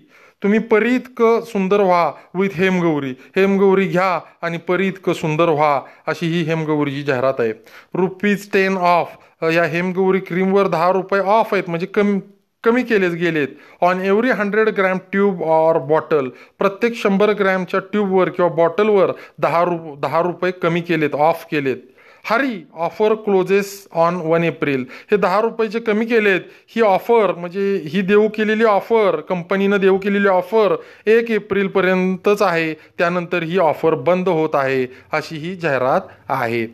तुम्ही 0.43 0.59
परी 0.69 0.95
इतकं 0.97 1.41
सुंदर 1.45 1.81
व्हा 1.81 2.05
विथ 2.35 2.51
हेमगौरी. 2.57 3.11
हेमगौरी 3.37 3.87
घ्या 3.87 4.19
आणि 4.43 4.59
परी 4.69 4.87
इतकं 4.89 5.13
सुंदर 5.13 5.49
व्हा 5.49 5.81
अशी 6.09 6.27
ही 6.27 6.43
हेमगौरीची 6.43 7.03
जाहिरात 7.03 7.41
आहे. 7.41 7.53
रुपीज 7.95 8.51
टेन 8.53 8.77
ऑफ 8.77 9.17
या 9.55 9.65
हेमगौरी 9.65 10.21
क्रीमवर 10.21 10.69
दहा 10.69 10.91
रुपये 10.93 11.21
ऑफ 11.21 11.55
आहेत 11.55 11.69
म्हणजे 11.69 11.87
कमी 11.87 12.19
कमी 12.65 12.83
केलेच 12.83 13.13
गेलेत. 13.15 13.49
On 13.83 14.01
every 14.01 14.31
hundred 14.31 14.69
gram 14.77 14.99
tube 15.13 15.43
or 15.43 15.79
bottle 15.89 16.29
प्रत्येक 16.59 16.97
शंभर 16.97 17.33
ग्रॅमच्या 17.39 17.81
ट्यूबवर 17.93 18.29
किंवा 18.29 18.51
बॉटलवर 18.55 19.13
दहा 19.41 19.63
रु 19.65 19.95
दहा 20.01 20.21
रुपये 20.23 20.51
कमी 20.53 20.81
केलेत 20.81 21.15
ऑफ 21.15 21.45
केलेत. 21.51 21.77
Hurry 22.25 22.63
offer 22.77 23.15
closes 23.15 23.73
on 23.93 24.17
one 24.25 24.45
April 24.45 24.85
हे 25.11 25.17
दहा 25.17 25.41
रुपयाचे 25.41 25.79
कमी 25.81 26.05
केलेत. 26.07 26.41
ही 26.69 26.83
ऑफर 26.83 27.33
म्हणजे 27.35 27.75
ही 27.85 28.03
देऊ 28.03 28.29
केलेली 28.29 28.65
ऑफर 28.65 29.21
कंपनीनं 29.29 29.81
देऊ 29.81 29.99
केलेली 29.99 30.29
ऑफर 30.29 30.75
एक 31.07 31.31
एप्रिलपर्यंतच 31.31 32.43
आहे. 32.43 32.73
त्यानंतर 32.99 33.43
ही 33.43 33.59
ऑफर 33.59 33.95
बंद 33.95 34.29
होत 34.29 34.55
आहे 34.55 34.87
अशी 35.13 35.37
ही 35.37 35.55
जाहिरात 35.57 36.01
आहे. 36.29 36.65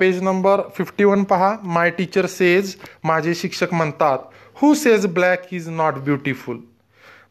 पेज 0.00 0.22
नंबर 0.22 0.60
फिफ्टी 0.76 1.04
वन 1.04 1.24
पहा. 1.24 1.54
माय 1.62 1.90
टीचर 1.90 2.26
सेज 2.26 2.74
माझे 3.04 3.34
शिक्षक 3.34 3.72
म्हणतात 3.74 4.18
who 4.56 4.74
says 4.74 5.06
black 5.06 5.52
is 5.52 5.68
not 5.68 5.94
beautiful 5.94 6.58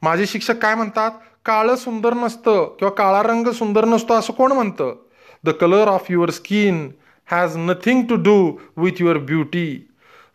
माझे 0.01 0.25
शिक्षक 0.25 0.57
काय 0.61 0.75
म्हणतात 0.75 1.11
काळं 1.45 1.75
सुंदर 1.75 2.13
नसतं 2.13 2.63
किंवा 2.79 2.93
काळा 2.93 3.21
रंग 3.23 3.47
सुंदर 3.51 3.85
नसतो 3.85 4.13
असं 4.13 4.33
कोण 4.33 4.51
म्हणतं? 4.51 4.95
The 5.43 5.49
colour 5.51 5.87
of 5.87 6.05
your 6.09 6.29
skin 6.29 6.87
has 7.33 7.55
nothing 7.57 8.03
to 8.09 8.15
do 8.15 8.35
with 8.77 9.01
your 9.01 9.17
beauty 9.17 9.67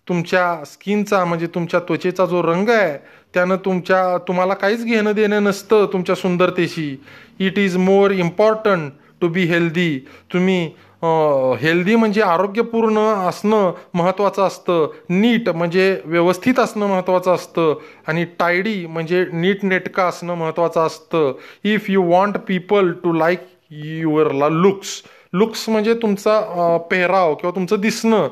तुमच्या 0.09 0.65
स्किनचा 0.67 1.25
म्हणजे 1.25 1.47
तुमच्या 1.47 1.81
त्वचेचा 1.81 2.25
जो 2.27 2.43
रंग 2.43 2.69
आहे 2.69 2.97
त्यानं 3.35 3.57
तुमच्या 3.65 4.17
तुम्हाला 4.29 4.55
काहीच 4.55 4.85
घेणं 4.85 5.13
देणं 5.15 5.43
नसतं 5.45 5.87
तुमच्या 5.93 6.15
सुंदरतेशी. 6.15 6.97
It 7.39 7.59
is 7.59 7.77
more 7.77 8.11
important 8.11 8.93
to 9.21 9.29
be 9.29 9.45
healthy 9.45 9.99
तुम्ही 10.33 10.71
हेल्दी 11.61 11.97
म्हणजे 11.97 12.23
आरोग्यपूर्ण 12.23 12.99
असणं 13.29 13.73
महत्त्वाचं 13.95 14.43
असतं. 14.43 14.87
नीट 15.11 15.49
म्हणजे 15.49 16.01
व्यवस्थित 16.05 16.59
असणं 16.59 16.87
महत्त्वाचं 16.87 17.35
असतं. 17.35 17.75
आणि 18.07 18.25
टायडी 18.39 18.87
म्हणजे 18.87 19.25
नीट 19.33 19.65
नेटका 19.65 20.07
असणं 20.07 20.35
महत्त्वाचं 20.35 20.87
असतं. 20.87 21.33
If 21.65 21.91
you 21.91 22.03
want 22.11 22.39
people 22.49 22.93
to 23.05 23.13
like 23.13 23.47
your 23.71 24.49
looks 24.51 25.03
looks 25.33 25.69
म्हणजे 25.69 25.95
तुमचा 25.95 26.77
पेहराव 26.91 27.35
किंवा 27.35 27.55
तुमचं 27.55 27.81
दिसणं. 27.81 28.29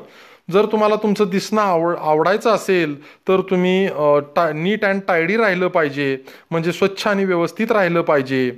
जर 0.51 0.65
तुम्हाला 0.65 0.95
तुमचं 0.95 1.29
दिसणं 1.29 1.61
आवड 1.61 1.95
आवडायचं 1.99 2.49
असेल 2.49 2.95
तर 3.27 3.41
तुम्ही 3.49 3.87
टा 4.35 4.51
नीट 4.55 4.85
अँड 4.85 5.01
टायडी 5.07 5.37
राहिलं 5.37 5.67
पाहिजे. 5.67 6.17
म्हणजे 6.51 6.71
स्वच्छ 6.71 7.07
आणि 7.07 7.25
व्यवस्थित 7.25 7.71
राहिलं 7.71 8.01
पाहिजे. 8.01 8.51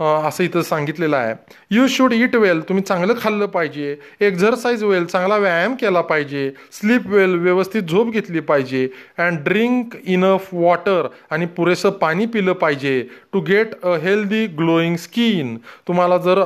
असं 0.00 0.44
इथं 0.44 0.62
सांगितलेलं 0.62 1.16
आहे. 1.16 1.34
यू 1.70 1.86
शूड 1.88 2.12
इट 2.12 2.34
वेल 2.36 2.60
तुम्ही 2.68 2.82
चांगलं 2.84 3.14
खाल्लं 3.20 3.46
पाहिजे. 3.46 3.96
एक्झरसाईज 4.20 4.82
वेल 4.84 5.04
चांगला 5.04 5.36
व्यायाम 5.36 5.74
केला 5.80 6.00
पाहिजे. 6.00 6.50
स्लीप 6.72 7.06
वेल 7.06 7.34
व्यवस्थित 7.38 7.82
झोप 7.82 8.10
घेतली 8.10 8.40
पाहिजे. 8.40 8.86
अँड 9.18 9.38
ड्रिंक 9.44 9.94
इनफ 10.04 10.48
वॉटर 10.52 11.06
आणि 11.30 11.46
पुरेसं 11.56 11.90
पाणी 11.90 12.26
पिलं 12.26 12.52
पाहिजे. 12.52 13.02
To 13.32 13.40
get 13.40 13.74
a 13.82 13.94
healthy 14.02 14.46
glowing 14.58 14.96
skin 14.96 15.56
तुम्हाला 15.88 16.16
जर 16.18 16.42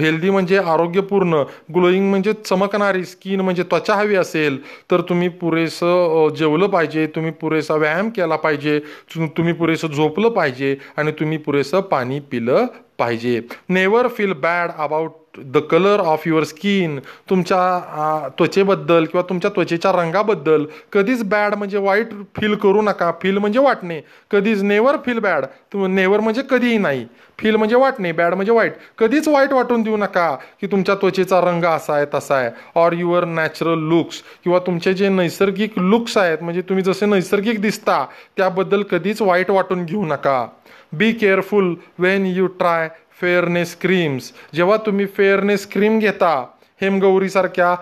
हेल्दी 0.00 0.30
म्हणजे 0.30 0.58
आरोग्यपूर्ण 0.58 1.42
ग्लोईंग 1.74 2.08
म्हणजे 2.10 2.32
चमकणारी 2.44 3.04
स्किन 3.04 3.40
म्हणजे 3.40 3.62
त्वचा 3.62 3.94
हवी 3.94 4.16
असेल 4.16 4.58
तर 4.90 5.00
तुम्ही 5.08 5.28
पुरेसं 5.28 6.34
जेवलं 6.38 6.66
पाहिजे. 6.66 7.06
तुम्ही 7.06 7.30
पुरेसा 7.40 7.74
व्यायाम 7.74 8.10
केला 8.16 8.36
पाहिजे. 8.36 8.78
तुम्ही 9.16 9.52
पुरेसं 9.52 9.88
झोपलं 9.88 10.28
पाहिजे. 10.28 10.76
आणि 10.96 11.12
तुम्ही 11.20 11.38
पुरेसं 11.38 11.80
पाणी 11.80 12.20
पिलं 12.30 12.66
पाहिजे. 12.98 13.40
Never 13.68 14.08
feel 14.08 14.32
bad 14.32 14.70
about 14.78 15.25
the 15.38 15.58
colour 15.70 16.00
of 16.00 16.26
your 16.26 16.44
skin 16.44 16.98
तुमच्या 17.30 18.28
त्वचेबद्दल 18.38 19.04
किंवा 19.04 19.22
तुमच्या 19.28 19.50
त्वचेच्या 19.54 19.92
रंगाबद्दल 19.92 20.64
कधीच 20.92 21.22
बॅड 21.24 21.54
म्हणजे 21.54 21.78
वाईट 21.78 22.12
फील 22.36 22.54
करू 22.54 22.82
नका. 22.82 23.10
फील 23.22 23.38
म्हणजे 23.38 23.58
वाटणे. 23.58 24.00
कधीच 24.30 24.62
नेवर 24.62 24.96
फील 25.06 25.18
बॅड 25.18 25.44
तुम 25.72 25.86
नेवर 25.94 26.20
म्हणजे 26.20 26.42
कधीही 26.50 26.78
नाही. 26.78 27.04
फील 27.38 27.56
म्हणजे 27.56 27.76
वाटणे. 27.76 28.12
बॅड 28.12 28.34
म्हणजे 28.34 28.52
वाईट. 28.52 28.72
कधीच 28.98 29.28
वाईट 29.28 29.52
वाटून 29.52 29.82
देऊ 29.82 29.96
नका 29.96 30.30
की 30.60 30.66
तुमच्या 30.66 30.94
त्वचेचा 30.94 31.40
रंग 31.40 31.64
असा 31.64 31.94
आहे 31.94 32.06
तसा 32.14 32.34
आहे. 32.34 32.50
ऑर 32.74 32.92
युअर 32.92 33.24
नॅचरल 33.24 33.78
लुक्स 33.88 34.22
किंवा 34.44 34.58
तुमचे 34.58 34.94
जे 34.94 35.08
नैसर्गिक 35.08 35.78
लुक्स 35.78 36.16
आहेत 36.18 36.42
म्हणजे 36.42 36.60
तुम्ही 36.60 36.84
जसे 36.84 37.06
नैसर्गिक 37.06 37.60
दिसता 37.62 38.04
त्याबद्दल 38.36 38.82
कधीच 38.82 39.22
वाईट 39.22 39.50
वाटून 39.50 39.84
घेऊ 39.84 40.04
नका. 40.06 40.46
Be 40.92 41.12
careful 41.12 41.74
when 41.98 42.26
you 42.26 42.46
try 42.46 42.88
fairness 43.20 43.76
creams 43.80 44.32
जेव्हा 44.54 44.76
तुम्ही 44.76 45.06
फेअरनेस 45.06 45.66
क्रीम 45.72 45.98
घेता 45.98 46.44
हेमगौरीसारख्या 46.80 47.74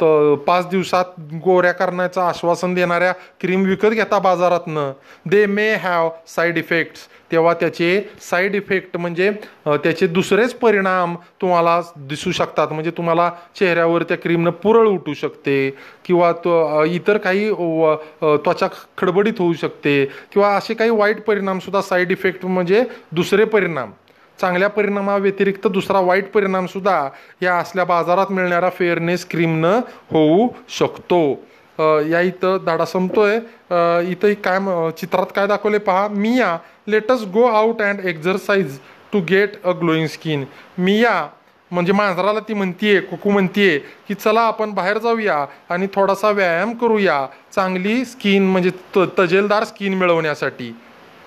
त- 0.00 0.38
पाच 0.46 0.68
दिवसात 0.68 1.04
गोऱ्या 1.44 1.72
करण्याचं 1.72 2.20
आश्वासन 2.20 2.74
देणाऱ्या 2.74 3.12
क्रीम 3.40 3.64
विकत 3.64 3.86
घेता 3.86 4.18
बाजारातनं 4.18 4.92
they 5.30 5.44
may 5.46 5.68
have 5.74 6.08
side 6.26 6.58
effects 6.58 7.06
तेव्हा 7.32 7.54
त्याचे 7.54 8.00
साईड 8.20 8.54
इफेक्ट 8.54 8.96
म्हणजे 8.96 9.30
त्याचे 9.66 10.06
दुसरेच 10.06 10.54
परिणाम 10.54 11.14
तुम्हाला 11.40 11.80
दिसू 11.96 12.32
शकतात. 12.32 12.72
म्हणजे 12.72 12.90
तुम्हाला 12.90 13.30
चेहऱ्यावर 13.58 14.02
त्या 14.02 14.16
क्रीमनं 14.16 14.50
पुरळ 14.62 14.86
उठू 14.88 15.14
शकते 15.14 15.58
किंवा 16.04 16.32
तो 16.44 16.84
इतर 16.84 17.16
काही 17.18 17.48
व- 17.50 17.94
त्वचा 18.22 18.66
खडबडीत 18.98 19.38
होऊ 19.38 19.52
शकते 19.52 20.04
किंवा 20.32 20.54
असे 20.56 20.74
काही 20.74 20.90
वाईट 20.90 21.24
परिणामसुद्धा 21.24 21.80
साईड 21.82 22.12
इफेक्ट 22.12 22.44
म्हणजे 22.46 22.84
दुसरे 23.12 23.44
परिणाम. 23.44 23.90
चांगल्या 24.40 24.68
परिणामाव्यतिरिक्त 24.68 25.66
दुसरा 25.66 26.00
वाईट 26.00 26.30
परिणामसुद्धा 26.30 27.08
या 27.42 27.56
असल्या 27.56 27.84
बाजारात 27.84 28.26
मिळणाऱ्या 28.30 28.70
फेअरनेस 28.70 29.26
क्रीमनं 29.30 29.80
होऊ 30.10 30.48
शकतो. 30.68 31.30
या 32.10 32.20
इथं 32.20 32.58
धाडा 32.66 32.84
संपतोय. 32.84 33.36
अ, 33.70 34.00
इथं 34.00 34.32
काय 34.34 34.58
चित्रात 34.90 35.26
काय 35.36 35.46
दाखवले 35.46 35.78
पहा. 35.78 36.08
Mia 36.08 36.58
let's 36.88 37.24
go 37.32 37.42
out 37.42 37.82
and 37.82 38.00
exercise 38.00 38.78
to 39.12 39.20
get 39.20 39.62
a 39.64 39.70
glowing 39.70 40.06
skin. 40.06 40.44
Mia 40.78 41.28
म्हणजे 41.70 41.92
मांजराला 41.92 42.40
ती 42.40 42.54
म्हणतीये 42.54 43.00
कुकू 43.00 43.30
म्हणतीये 43.30 43.78
की 43.78 44.14
चला 44.14 44.40
आपण 44.40 44.70
बाहेर 44.70 44.98
जाऊया 44.98 45.46
आणि 45.70 45.86
थोडासा 45.94 46.30
व्यायाम 46.30 46.72
करूया 46.72 47.26
चांगली 47.54 48.04
स्किन 48.04 48.46
म्हणजे 48.46 48.70
त- 48.96 48.98
तजेलदार 49.18 49.64
स्किन 49.64 49.94
मिळवण्यासाठी. 49.94 50.76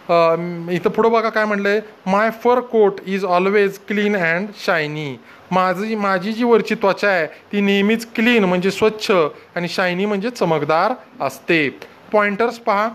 इथं 0.10 0.90
पुढं 0.90 1.12
बघा 1.12 1.30
काय 1.30 1.46
म्हणलंय 1.46 1.80
my 2.06 2.30
fur 2.44 2.60
coat 2.72 3.00
is 3.06 3.26
always 3.26 3.78
clean 3.88 4.16
and 4.18 4.48
shiny 4.66 5.16
माझी 5.52 5.96
माझी 5.96 6.34
जी 6.34 6.44
वरची 6.44 6.76
त्वचा 6.76 7.10
आहे 7.10 7.26
ती 7.52 7.62
नेहमीच 7.62 8.06
क्लीन 8.16 8.44
म्हणजे 8.44 8.72
स्वच्छ 8.72 9.12
आणि 9.56 9.68
शायनी 9.68 10.06
म्हणजे 10.06 10.30
चमकदार 10.30 10.94
असते. 11.22 11.70
पॉइंटर्स 12.12 12.58
पहा. 12.60 12.88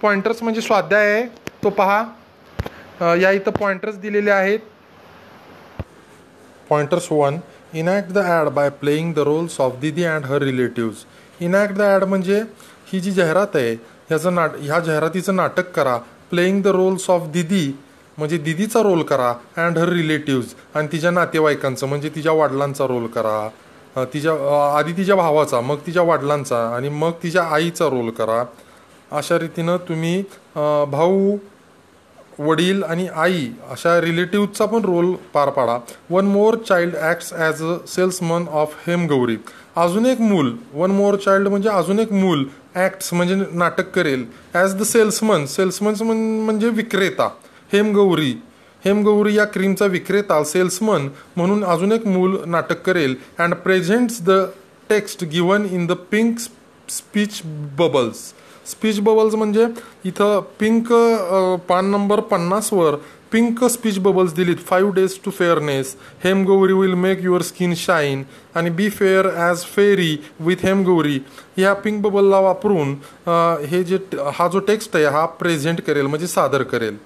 पॉइंटर्स 0.00 0.42
म्हणजे 0.42 0.60
स्वाध्याय 0.60 1.12
आहे. 1.12 1.26
तो 1.64 1.70
पहा. 1.70 2.04
या 3.20 3.30
इथं 3.30 3.50
पॉइंटर्स 3.50 3.98
दिलेले 4.00 4.30
आहेत. 4.30 4.58
Pointers 6.70 7.10
one 7.12 7.38
enact 7.74 8.12
the 8.12 8.18
ad 8.18 8.48
by 8.48 8.68
playing 8.70 9.12
the 9.14 9.18
roles 9.18 9.60
of 9.60 9.76
Didi 9.80 10.04
and 10.04 10.26
her 10.26 10.42
relatives 10.42 11.04
enact 11.40 11.74
the 11.74 11.82
ad 11.82 12.04
म्हणजे 12.04 12.42
ही 12.92 13.00
जी 13.00 13.10
जाहिरात 13.10 13.56
आहे 13.56 13.72
ह्याचं 14.08 14.34
नाट 14.34 14.50
ह्या 14.60 14.78
जाहिरातीचं 14.78 15.36
नाटक 15.36 15.70
करा 15.70 15.98
playing 16.32 16.60
the 16.62 16.66
roles 16.74 17.08
of 17.10 17.26
Didi. 17.32 17.66
म्हणजे 18.18 18.36
दिदीचा 18.38 18.80
रोल 18.82 19.02
करा 19.02 19.28
अँड 19.56 19.78
हर 19.78 19.88
रिलेटिव्ज 19.88 20.54
आणि 20.74 20.88
तिच्या 20.92 21.10
नातेवाईकांचं 21.10 21.86
म्हणजे 21.88 22.08
तिच्या 22.14 22.32
वडिलांचा 22.32 22.86
रोल 22.86 23.06
करा. 23.06 23.48
तिच्या 24.12 24.32
आधी 24.78 24.92
तिच्या 24.96 25.16
भावाचा 25.16 25.60
मग 25.60 25.78
तिच्या 25.86 26.02
वडिलांचा 26.02 26.58
आणि 26.76 26.88
मग 26.88 27.10
तिच्या 27.22 27.42
आईचा 27.44 27.88
रोल 27.90 28.10
करा. 28.10 28.42
अशा 29.10 29.38
रीतीनं 29.38 29.76
तुम्ही 29.88 30.22
भाऊ 30.90 31.36
वडील 32.38 32.82
आणि 32.82 33.06
आई 33.14 33.46
अशा 33.70 34.00
रिलेटिव्हचा 34.00 34.66
पण 34.66 34.84
रोल 34.84 35.12
पार 35.34 35.50
पाडा. 35.50 35.78
One 36.10 36.26
more 36.26 36.56
child 36.68 36.96
acts 36.96 37.32
as 37.34 37.62
a 37.64 37.76
salesman 37.88 38.44
of 38.50 38.76
Hemgauri 38.86 39.36
अजून 39.76 40.06
एक 40.06 40.20
मूल 40.20 40.54
वन 40.74 40.90
मोर 40.90 41.16
चाइल्ड 41.16 41.48
म्हणजे 41.48 41.68
अजून 41.68 41.98
एक 41.98 42.12
मूल 42.12 42.44
ॲक्ट्स 42.74 43.12
म्हणजे 43.14 43.34
नाटक 43.52 43.90
करेल. 43.94 44.24
ॲज 44.54 44.74
द 44.76 44.82
सेल्समन 44.82 45.44
सेल्समन 45.46 46.16
म्हणजे 46.44 46.68
विक्रेता. 46.68 47.28
हेमगौरी 47.72 48.34
हेमगौरी 48.82 49.34
या 49.36 49.44
क्रीमचा 49.44 49.86
विक्रेता 49.86 50.42
सेल्समन 50.44 51.08
म्हणून 51.36 51.64
अजून 51.64 51.92
एक 51.92 52.06
मूल 52.06 52.36
नाटक 52.46 52.82
करेल. 52.86 53.14
And 53.38 53.54
presents 53.54 54.20
the 54.22 54.44
text 54.90 55.24
given 55.24 55.66
in 55.72 55.86
the 55.86 55.92
pink 56.10 56.38
speech 56.88 57.40
bubbles 57.78 58.32
speech 58.70 58.98
bubbles 59.00 59.34
म्हणजे 59.34 59.66
इथं 60.04 60.40
पिंक 60.60 60.92
पान 61.68 61.86
नंबर 61.90 62.20
पन्नासवर 62.30 62.96
पिंक 63.32 63.64
स्पीच 63.64 63.98
बबल्स 63.98 64.32
दिलीत 64.34 64.56
five 64.66 64.92
days 64.94 65.18
to 65.24 65.30
fairness 65.30 65.94
Hemgauri 66.24 66.72
will 66.72 66.94
make 66.94 67.22
your 67.24 67.42
skin 67.42 67.74
shine 67.76 68.22
आणि 68.54 68.70
be 68.70 68.88
fair 68.90 69.28
as 69.36 69.64
fairy 69.76 70.16
with 70.40 70.64
Hemgauri 70.64 71.18
ह्या 71.56 71.72
pink 71.74 72.02
बबलला 72.02 72.38
वापरून 72.40 72.94
हे 73.70 73.82
जे 73.84 73.98
हा 74.34 74.48
जो 74.48 74.58
टेक्स्ट 74.58 74.96
आहे 74.96 75.04
हा 75.04 75.24
प्रेझेंट 75.40 75.80
करेल 75.80 76.06
म्हणजे 76.06 76.26
सादर 76.26 76.62
करेल. 76.62 76.96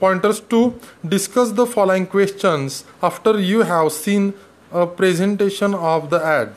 Pointers 0.00 0.40
to 0.50 0.68
discuss 1.04 1.52
the 1.52 1.64
following 1.74 2.04
questions 2.12 2.82
after 3.02 3.38
you 3.38 3.62
have 3.62 3.88
seen 3.92 4.30
a 4.72 4.84
presentation 4.98 5.74
of 5.74 6.04
the 6.10 6.20
ad 6.24 6.48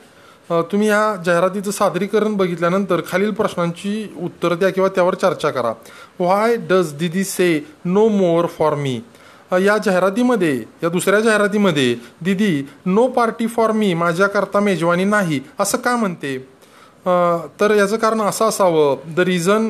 तुम्ही 0.71 0.87
ह्या 0.87 1.15
जाहिरातीचं 1.25 1.71
सादरीकरण 1.71 2.33
बघितल्यानंतर 2.37 3.01
खालील 3.07 3.31
प्रश्नांची 3.31 4.07
उत्तरं 4.21 4.57
द्या 4.59 4.69
किंवा 4.69 4.89
त्यावर 4.95 5.15
चर्चा 5.15 5.49
करा. 5.49 5.73
व्हाय 6.19 6.55
डज 6.69 6.93
दिदी 6.93 7.23
से 7.23 7.47
नो 7.85 8.07
मोर 8.09 8.45
फॉर 8.57 8.75
मी 8.75 8.99
या 9.61 9.77
जाहिरातीमध्ये 9.77 10.53
या 10.83 10.89
दुसऱ्या 10.89 11.19
जाहिरातीमध्ये 11.19 11.95
दिदी 12.21 12.65
नो 12.85 13.07
पार्टी 13.07 13.47
फॉर 13.47 13.71
मी 13.71 13.93
माझ्याकरता 13.93 14.59
मेजवानी 14.59 15.03
नाही. 15.03 15.39
असं 15.59 15.77
का 15.77 15.95
म्हणते? 15.95 16.37
तर 17.59 17.73
याचं 17.75 17.97
कारण 17.97 18.21
असं 18.21 18.47
असावं 18.49 19.13
the 19.15 19.19
reason 19.19 19.69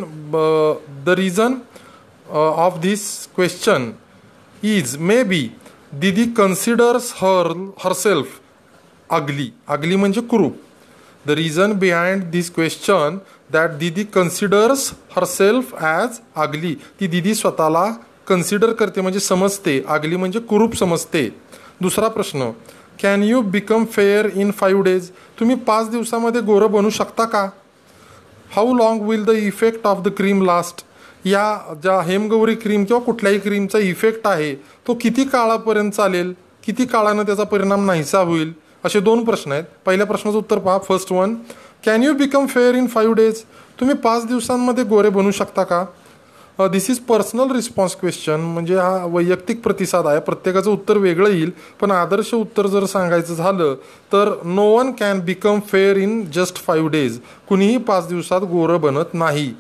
the 1.05 1.13
reason 1.17 1.53
of 2.29 2.77
this 2.81 3.05
question 3.35 3.89
is 4.63 4.95
maybe 5.23 5.47
Didi 5.93 6.25
considers 6.37 7.11
her 7.15 7.51
herself 7.83 8.39
ugly 9.09 9.49
ugly 9.67 9.95
म्हणजे 9.95 10.21
कुरूप. 10.21 10.53
The 11.27 11.31
reason 11.31 11.73
behind 11.73 12.23
this 12.31 12.49
question 12.51 13.17
that 13.53 13.71
Didi 13.79 14.03
considers 14.03 14.91
herself 15.15 15.73
as 15.81 16.19
ugly 16.36 16.73
ती 16.99 17.07
दिदी 17.07 17.36
स्वतःला 17.36 17.86
कन्सिडर 18.27 18.71
करते 18.73 19.01
म्हणजे 19.01 19.19
समजते. 19.19 19.83
आगली 19.88 20.15
म्हणजे 20.15 20.39
कुरूप 20.39 20.75
समजते. 20.75 21.27
दुसरा 21.81 22.07
प्रश्न 22.07 22.49
can 23.01 23.23
you 23.23 23.41
become 23.41 23.86
fair 23.86 24.29
in 24.36 24.51
five 24.51 24.83
days 24.83 25.09
तुम्ही 25.39 25.55
पाच 25.57 25.89
दिवसामध्ये 25.89 26.41
गोरं 26.41 26.71
बनू 26.71 26.89
शकता 26.89 27.25
का? 27.25 27.47
How 28.55 28.73
long 28.77 29.01
will 29.01 29.23
the 29.25 29.29
effect 29.29 29.86
of 29.88 30.01
the 30.03 30.09
cream 30.17 30.43
last 30.45 30.86
या 31.25 31.75
ज्या 31.83 31.99
हेमगौरी 32.01 32.55
क्रीम 32.55 32.83
किंवा 32.83 33.01
कुठल्याही 33.03 33.39
क्रीमचा 33.39 33.79
इफेक्ट 33.79 34.27
आहे 34.27 34.53
तो 34.88 34.93
किती 34.93 35.23
काळापर्यंत 35.23 35.91
चालेल? 35.91 36.33
किती 36.63 36.86
काळानं 36.86 37.23
त्याचा 37.23 37.43
परिणाम 37.43 37.86
नाहीसा 37.86 38.19
होईल? 38.19 38.53
असे 38.83 38.99
दोन 38.99 39.23
प्रश्न 39.25 39.51
आहेत. 39.51 39.63
पहिल्या 39.85 40.05
प्रश्नाचं 40.07 40.37
उत्तर 40.37 40.59
पहा. 40.59 40.77
First 40.77 41.11
one 41.11 41.35
can 41.85 42.03
you 42.03 42.13
become 42.13 42.45
fair 42.45 42.75
in 42.75 42.87
five 42.87 43.15
days 43.15 43.41
तुम्ही 43.79 43.95
पाच 43.95 44.25
दिवसांमध्ये 44.27 44.83
गोरे 44.83 45.09
बनू 45.09 45.31
शकता 45.31 45.63
का? 45.63 45.85
This 46.71 46.89
is 46.89 46.99
personal 46.99 47.51
response 47.51 47.95
question 47.99 48.39
म्हणजे 48.39 48.75
हा 48.75 49.05
वैयक्तिक 49.09 49.61
प्रतिसाद 49.63 50.07
आहे. 50.07 50.19
प्रत्येकाचं 50.19 50.71
उत्तर 50.71 50.97
वेगळं 50.97 51.29
येईल. 51.29 51.51
पण 51.81 51.91
आदर्श 51.91 52.33
उत्तर 52.33 52.67
जर 52.67 52.85
सांगायचं 52.85 53.33
झालं 53.35 53.73
तर 54.13 54.33
no 54.45 54.65
one 54.75 54.91
can 54.99 55.19
become 55.25 55.59
fair 55.67 55.97
in 55.97 56.23
just 56.33 56.63
five 56.65 56.89
days 56.89 57.19
कुणीही 57.49 57.77
पाच 57.77 58.07
दिवसात 58.07 58.41
गोरं 58.41 58.81
बनत 58.81 59.13
नाही. 59.13 59.53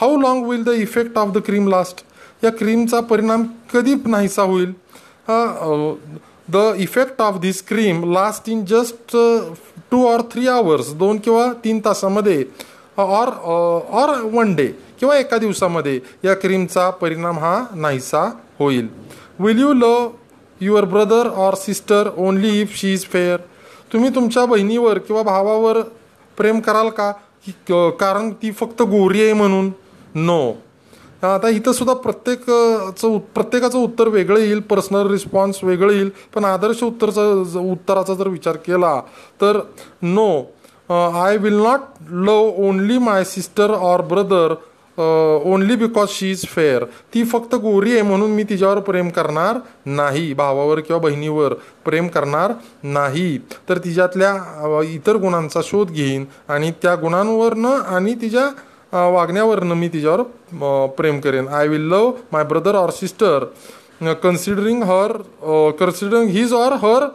How 0.00 0.20
long 0.20 0.44
will 0.48 0.62
the 0.64 0.68
effect 0.68 1.18
of 1.18 1.32
the 1.32 1.38
cream 1.46 1.68
last 1.68 2.04
या 2.44 2.50
क्रीमचा 2.52 3.00
परिणाम 3.00 3.44
कधी 3.72 3.94
नाहीसा 4.06 4.42
होईल? 4.42 4.72
The 6.52 6.72
effect 6.76 7.20
of 7.20 7.36
this 7.38 7.62
cream 7.66 8.12
last 8.12 8.48
in 8.48 8.64
just 8.64 9.16
two 9.90 10.04
or 10.06 10.20
three 10.32 10.46
hours 10.48 10.92
दोन 10.94 11.18
किंवा 11.18 11.46
तीन 11.64 11.80
तासामध्ये 11.84 12.44
ऑर 12.98 13.28
ऑर 13.92 14.10
वन 14.32 14.54
डे 14.54 14.66
किंवा 15.00 15.16
एका 15.18 15.38
दिवसामध्ये 15.38 16.00
या 16.24 16.34
क्रीमचा 16.34 16.88
परिणाम 16.90 17.38
हा 17.38 17.64
नाहीसा 17.74 18.24
होईल. 18.58 18.88
Will 19.38 19.60
you 19.60 19.72
love 19.72 20.08
your 20.60 20.84
brother 20.84 21.28
or 21.36 21.54
sister 21.54 22.08
only 22.16 22.60
if 22.60 22.76
she 22.76 22.92
is 22.92 23.04
fair 23.04 23.38
तुम्ही 23.92 24.10
तुमच्या 24.14 24.44
बहिणीवर 24.46 24.98
किंवा 24.98 25.22
भावावर 25.22 25.80
प्रेम 26.36 26.60
कराल 26.60 26.88
का? 26.88 27.12
कारण 28.00 28.30
ती 28.42 28.50
फक्त 28.52 28.82
गोरी 28.82 29.22
आहे 29.22 29.32
म्हणून? 29.32 29.70
नो 30.14 30.52
आता 31.22 31.48
इथं 31.48 31.72
सुद्धा 31.72 31.94
प्रत्येकचं 31.94 33.18
प्रत्येकाचं 33.34 33.78
उत्तर 33.78 34.08
वेगळं 34.08 34.38
येईल 34.38 34.60
पर्सनल 34.60 35.10
रिस्पॉन्स 35.10 35.62
वेगळं 35.64 35.92
येईल. 35.92 36.10
पण 36.34 36.44
आदर्श 36.44 36.82
उत्तरचा 36.82 37.42
ज- 37.44 37.56
उत्तराचा 37.56 38.14
जर 38.14 38.28
विचार 38.28 38.56
केला 38.56 39.00
तर 39.40 39.58
no 40.02 40.40
I 41.24 41.36
will 41.36 41.54
not 41.54 41.80
love 42.10 42.50
only 42.58 42.98
my 42.98 43.24
sister 43.24 43.70
or 43.70 44.00
brother 44.00 44.54
only 45.44 45.76
because 45.76 46.08
she 46.10 46.30
is 46.30 46.44
fair 46.44 46.84
ती 47.14 47.24
फक्त 47.24 47.54
गोरी 47.54 47.92
आहे 47.92 48.02
म्हणून 48.02 48.30
मी 48.30 48.42
तिच्यावर 48.42 48.78
प्रेम 48.80 49.08
करणार 49.08 49.58
नाही. 49.86 50.32
भावावर 50.34 50.80
किंवा 50.80 51.00
बहिणीवर 51.00 51.54
प्रेम 51.84 52.08
करणार 52.08 52.52
नाही. 52.82 53.38
तर 53.68 53.78
तिच्यातल्या 53.78 54.82
इतर 54.94 55.16
गुणांचा 55.16 55.60
शोध 55.64 55.90
घेईन 55.90 56.24
आणि 56.48 56.72
त्या 56.82 56.94
गुणांवरनं 56.94 57.68
आणि 57.68 58.14
तिच्या 58.14 58.48
वागण्यावरनं 58.92 59.74
मी 59.74 59.88
तिच्यावर 59.88 60.86
प्रेम 60.96 61.20
करेन. 61.20 61.48
I 61.48 61.68
will 61.68 61.88
love 61.90 62.10
my 62.32 62.44
brother 62.44 62.74
or 62.74 62.90
sister 62.90 63.44
considering 64.22 64.82
her 64.82 65.12
considering 65.80 66.28
his 66.30 66.52
or 66.54 66.72
her 66.82 67.06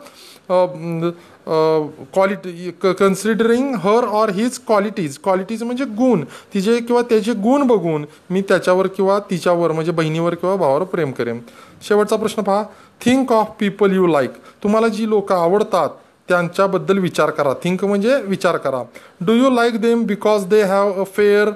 quality 2.13 2.71
considering 2.99 3.73
her 3.83 4.05
or 4.19 4.29
his 4.29 4.59
qualities 4.67 5.17
qualities 5.23 5.63
म्हणजे 5.63 5.85
गुण. 5.97 6.23
तिचे 6.53 6.79
किंवा 6.79 7.01
त्याचे 7.09 7.33
गुण 7.33 7.67
बघून 7.67 8.05
मी 8.29 8.41
त्याच्यावर 8.41 8.87
किंवा 8.87 9.19
तिच्यावर 9.29 9.71
म्हणजे 9.71 9.91
बहिणीवर 9.91 10.35
किंवा 10.35 10.55
भावावर 10.55 10.83
प्रेम 10.83 11.11
करेन. 11.11 11.39
शेवटचा 11.87 12.15
प्रश्न 12.15 12.41
पहा. 12.41 12.63
Think 13.01 13.31
of 13.31 13.47
people 13.59 13.95
you 13.95 14.07
like 14.07 14.31
तुम्हाला 14.63 14.87
जी 14.87 15.09
लोकं 15.09 15.35
आवडतात 15.35 15.89
त्यांच्याबद्दल 16.29 16.97
विचार 16.97 17.29
करा. 17.29 17.53
थिंक 17.63 17.83
म्हणजे 17.85 18.15
विचार 18.21 18.57
करा. 18.57 18.81
Do 19.21 19.33
you 19.33 19.49
like 19.49 19.79
them 19.81 20.03
because 20.05 20.45
they 20.47 20.61
have 20.61 21.01
a 21.01 21.03
fair 21.15 21.49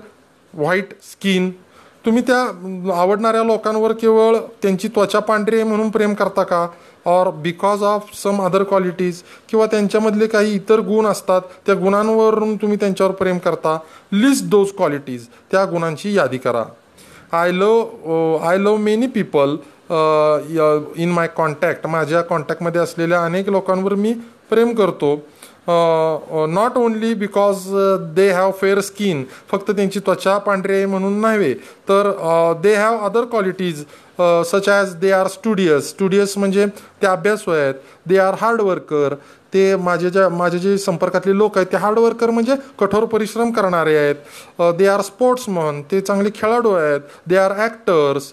white 0.53 0.93
skin 1.03 1.49
तुम्ही 2.05 2.21
त्या 2.27 2.41
आवडणाऱ्या 2.95 3.43
लोकांवर 3.43 3.91
केवळ 3.91 4.35
त्यांची 4.61 4.87
त्वचा 4.87 5.19
पांढरी 5.19 5.55
आहे 5.55 5.63
म्हणून 5.63 5.89
प्रेम 5.89 6.13
करता 6.13 6.43
का? 6.43 6.67
Or 7.05 7.29
because 7.41 7.83
of 7.83 8.09
some 8.13 8.41
other 8.43 8.63
qualities 8.63 9.21
किंवा 9.49 9.65
त्यांच्यामधले 9.65 10.27
काही 10.27 10.53
इतर 10.55 10.79
गुण 10.79 11.05
असतात 11.05 11.41
त्या 11.65 11.75
गुणांवरून 11.75 12.55
तुम्ही 12.55 12.77
त्यांच्यावर 12.79 13.11
प्रेम 13.13 13.37
करता? 13.37 13.77
लिस्ट 14.11 14.45
दोज 14.45 14.71
क्वालिटीज 14.77 15.27
त्या 15.51 15.65
गुणांची 15.65 16.13
यादी 16.15 16.37
करा. 16.37 16.63
I 17.31 17.51
love 17.51 18.37
I 18.37 18.57
love 18.57 18.75
many 18.77 19.07
people 19.07 19.55
in 20.97 21.11
my 21.11 21.27
contact 21.27 21.87
माझ्या 21.87 22.21
कॉन्टॅक्टमध्ये 22.21 22.81
असलेल्या 22.81 23.23
अनेक 23.25 23.49
लोकांवर 23.49 23.95
मी 23.95 24.13
प्रेम 24.49 24.73
करतो. 24.75 25.15
Not 26.49 26.77
only 26.77 27.13
because 27.13 27.65
they 28.15 28.29
have 28.31 28.51
fair 28.61 28.79
skin 28.81 29.23
फक्त 29.51 29.71
त्यांची 29.71 29.99
त्वचा 29.99 30.37
पांढरी 30.37 30.73
आहे 30.73 30.85
म्हणून 30.85 31.19
नव्हे 31.21 31.53
तर 31.89 32.11
they 32.63 32.73
have 32.75 32.97
other 33.05 33.25
qualities 33.31 33.83
such 34.45 34.69
as 34.69 34.95
they 34.99 35.11
are 35.11 35.27
studious 35.27 35.89
studious 35.89 36.37
म्हणजे 36.37 36.65
ते 37.01 37.07
अभ्यासू 37.07 37.51
आहेत. 37.51 37.73
दे 38.05 38.17
आर 38.17 38.35
हार्ड 38.41 38.61
वर्कर 38.61 39.13
ते 39.53 39.75
माझे 39.75 40.09
ज्या 40.09 40.27
माझे 40.29 40.59
जे 40.59 40.77
संपर्कातले 40.77 41.37
लोक 41.37 41.57
आहेत 41.57 41.71
ते 41.71 41.77
हार्डवर्कर 41.77 42.29
म्हणजे 42.29 42.55
कठोर 42.79 43.05
परिश्रम 43.11 43.51
करणारे 43.51 43.95
आहेत. 43.97 44.15
दे 44.77 44.87
आर 44.87 45.01
स्पोर्ट्समन 45.01 45.81
ते 45.91 46.01
चांगले 46.01 46.29
खेळाडू 46.35 46.71
आहेत. 46.73 46.99
दे 47.29 47.37
आर 47.37 47.51
ॲक्टर्स 47.57 48.31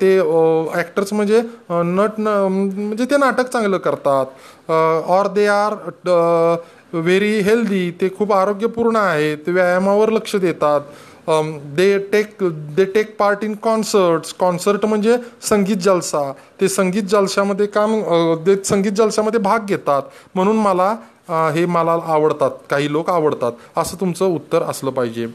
ते 0.00 0.18
ॲक्टर्स 0.74 1.12
म्हणजे 1.12 1.40
नट 1.70 2.18
न 2.18 2.28
म्हणजे 2.48 3.04
ते 3.10 3.16
नाटक 3.16 3.48
चांगलं 3.52 3.78
करतात. 3.78 4.26
Or 4.70 5.28
they 5.34 5.46
are 5.46 5.74
very 6.94 7.38
healthy 7.40 7.90
ते 8.00 8.08
खूप 8.18 8.32
आरोग्यपूर्ण 8.32 8.96
आहेत. 8.96 9.48
व्यायामावर 9.48 10.10
लक्ष 10.12 10.36
देतात. 10.36 10.80
They 11.28 11.98
take 12.12 12.42
they 12.76 12.84
take 12.94 13.16
part 13.18 13.44
in 13.44 13.54
concerts 13.62 14.32
concert 14.38 14.84
म्हणजे 14.86 15.16
संगीत 15.48 15.76
जलसा. 15.76 16.32
ते 16.60 16.68
संगीत 16.68 17.02
जलशामध्ये 17.10 17.66
काम 17.66 18.00
ते 18.46 18.56
संगीत 18.64 18.92
जलशामध्ये 18.92 19.40
भाग 19.40 19.66
घेतात. 19.66 20.02
म्हणून 20.34 20.56
मला 20.56 20.94
हे 21.54 21.64
मला 21.66 21.98
आवडतात. 22.04 22.50
काही 22.70 22.92
लोक 22.92 23.10
आवडतात. 23.10 23.52
असं 23.76 24.00
तुमचं 24.00 24.34
उत्तर 24.34 24.62
असलं 24.62 24.90
पाहिजे. 24.90 25.26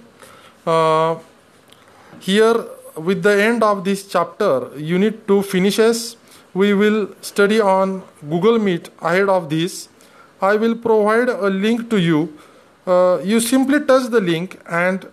Here 2.27 2.57
with 2.97 3.21
the 3.23 3.27
end 3.27 3.63
of 3.63 3.83
this 3.83 4.07
chapter 4.11 4.63
unit 4.77 5.19
two 5.27 5.41
finishes 5.51 6.15
we 6.55 6.71
will 6.73 7.05
study 7.23 7.59
on 7.59 7.97
Google 8.29 8.57
Meet 8.61 8.87
ahead 9.01 9.29
of 9.29 9.43
this 9.49 9.87
I 10.41 10.57
will 10.57 10.73
provide 10.83 11.29
a 11.29 11.49
link 11.49 11.81
to 11.91 11.97
you 11.97 12.25
you 13.25 13.39
simply 13.39 13.77
touch 13.89 14.09
the 14.11 14.23
link 14.23 14.53
and 14.65 15.05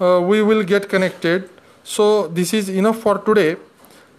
uh, 0.00 0.20
we 0.20 0.42
will 0.42 0.62
get 0.62 0.88
connected. 0.88 1.48
So 1.84 2.28
this 2.28 2.52
is 2.52 2.68
enough 2.68 2.98
for 2.98 3.18
today. 3.18 3.56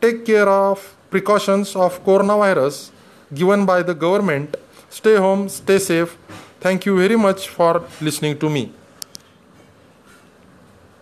Take 0.02 0.26
care 0.26 0.48
of 0.48 0.96
precautions 1.10 1.76
of 1.76 2.04
coronavirus 2.04 2.92
given 3.34 3.66
by 3.66 3.84
the 3.84 3.94
government. 3.94 4.56
Stay 4.90 5.16
home 5.18 5.50
stay 5.50 5.80
safe. 5.80 6.18
Thank 6.60 6.86
you 6.86 6.98
very 6.98 7.16
much 7.16 7.50
for 7.50 7.84
listening 8.02 8.40
to 8.40 8.50
me 8.50 8.72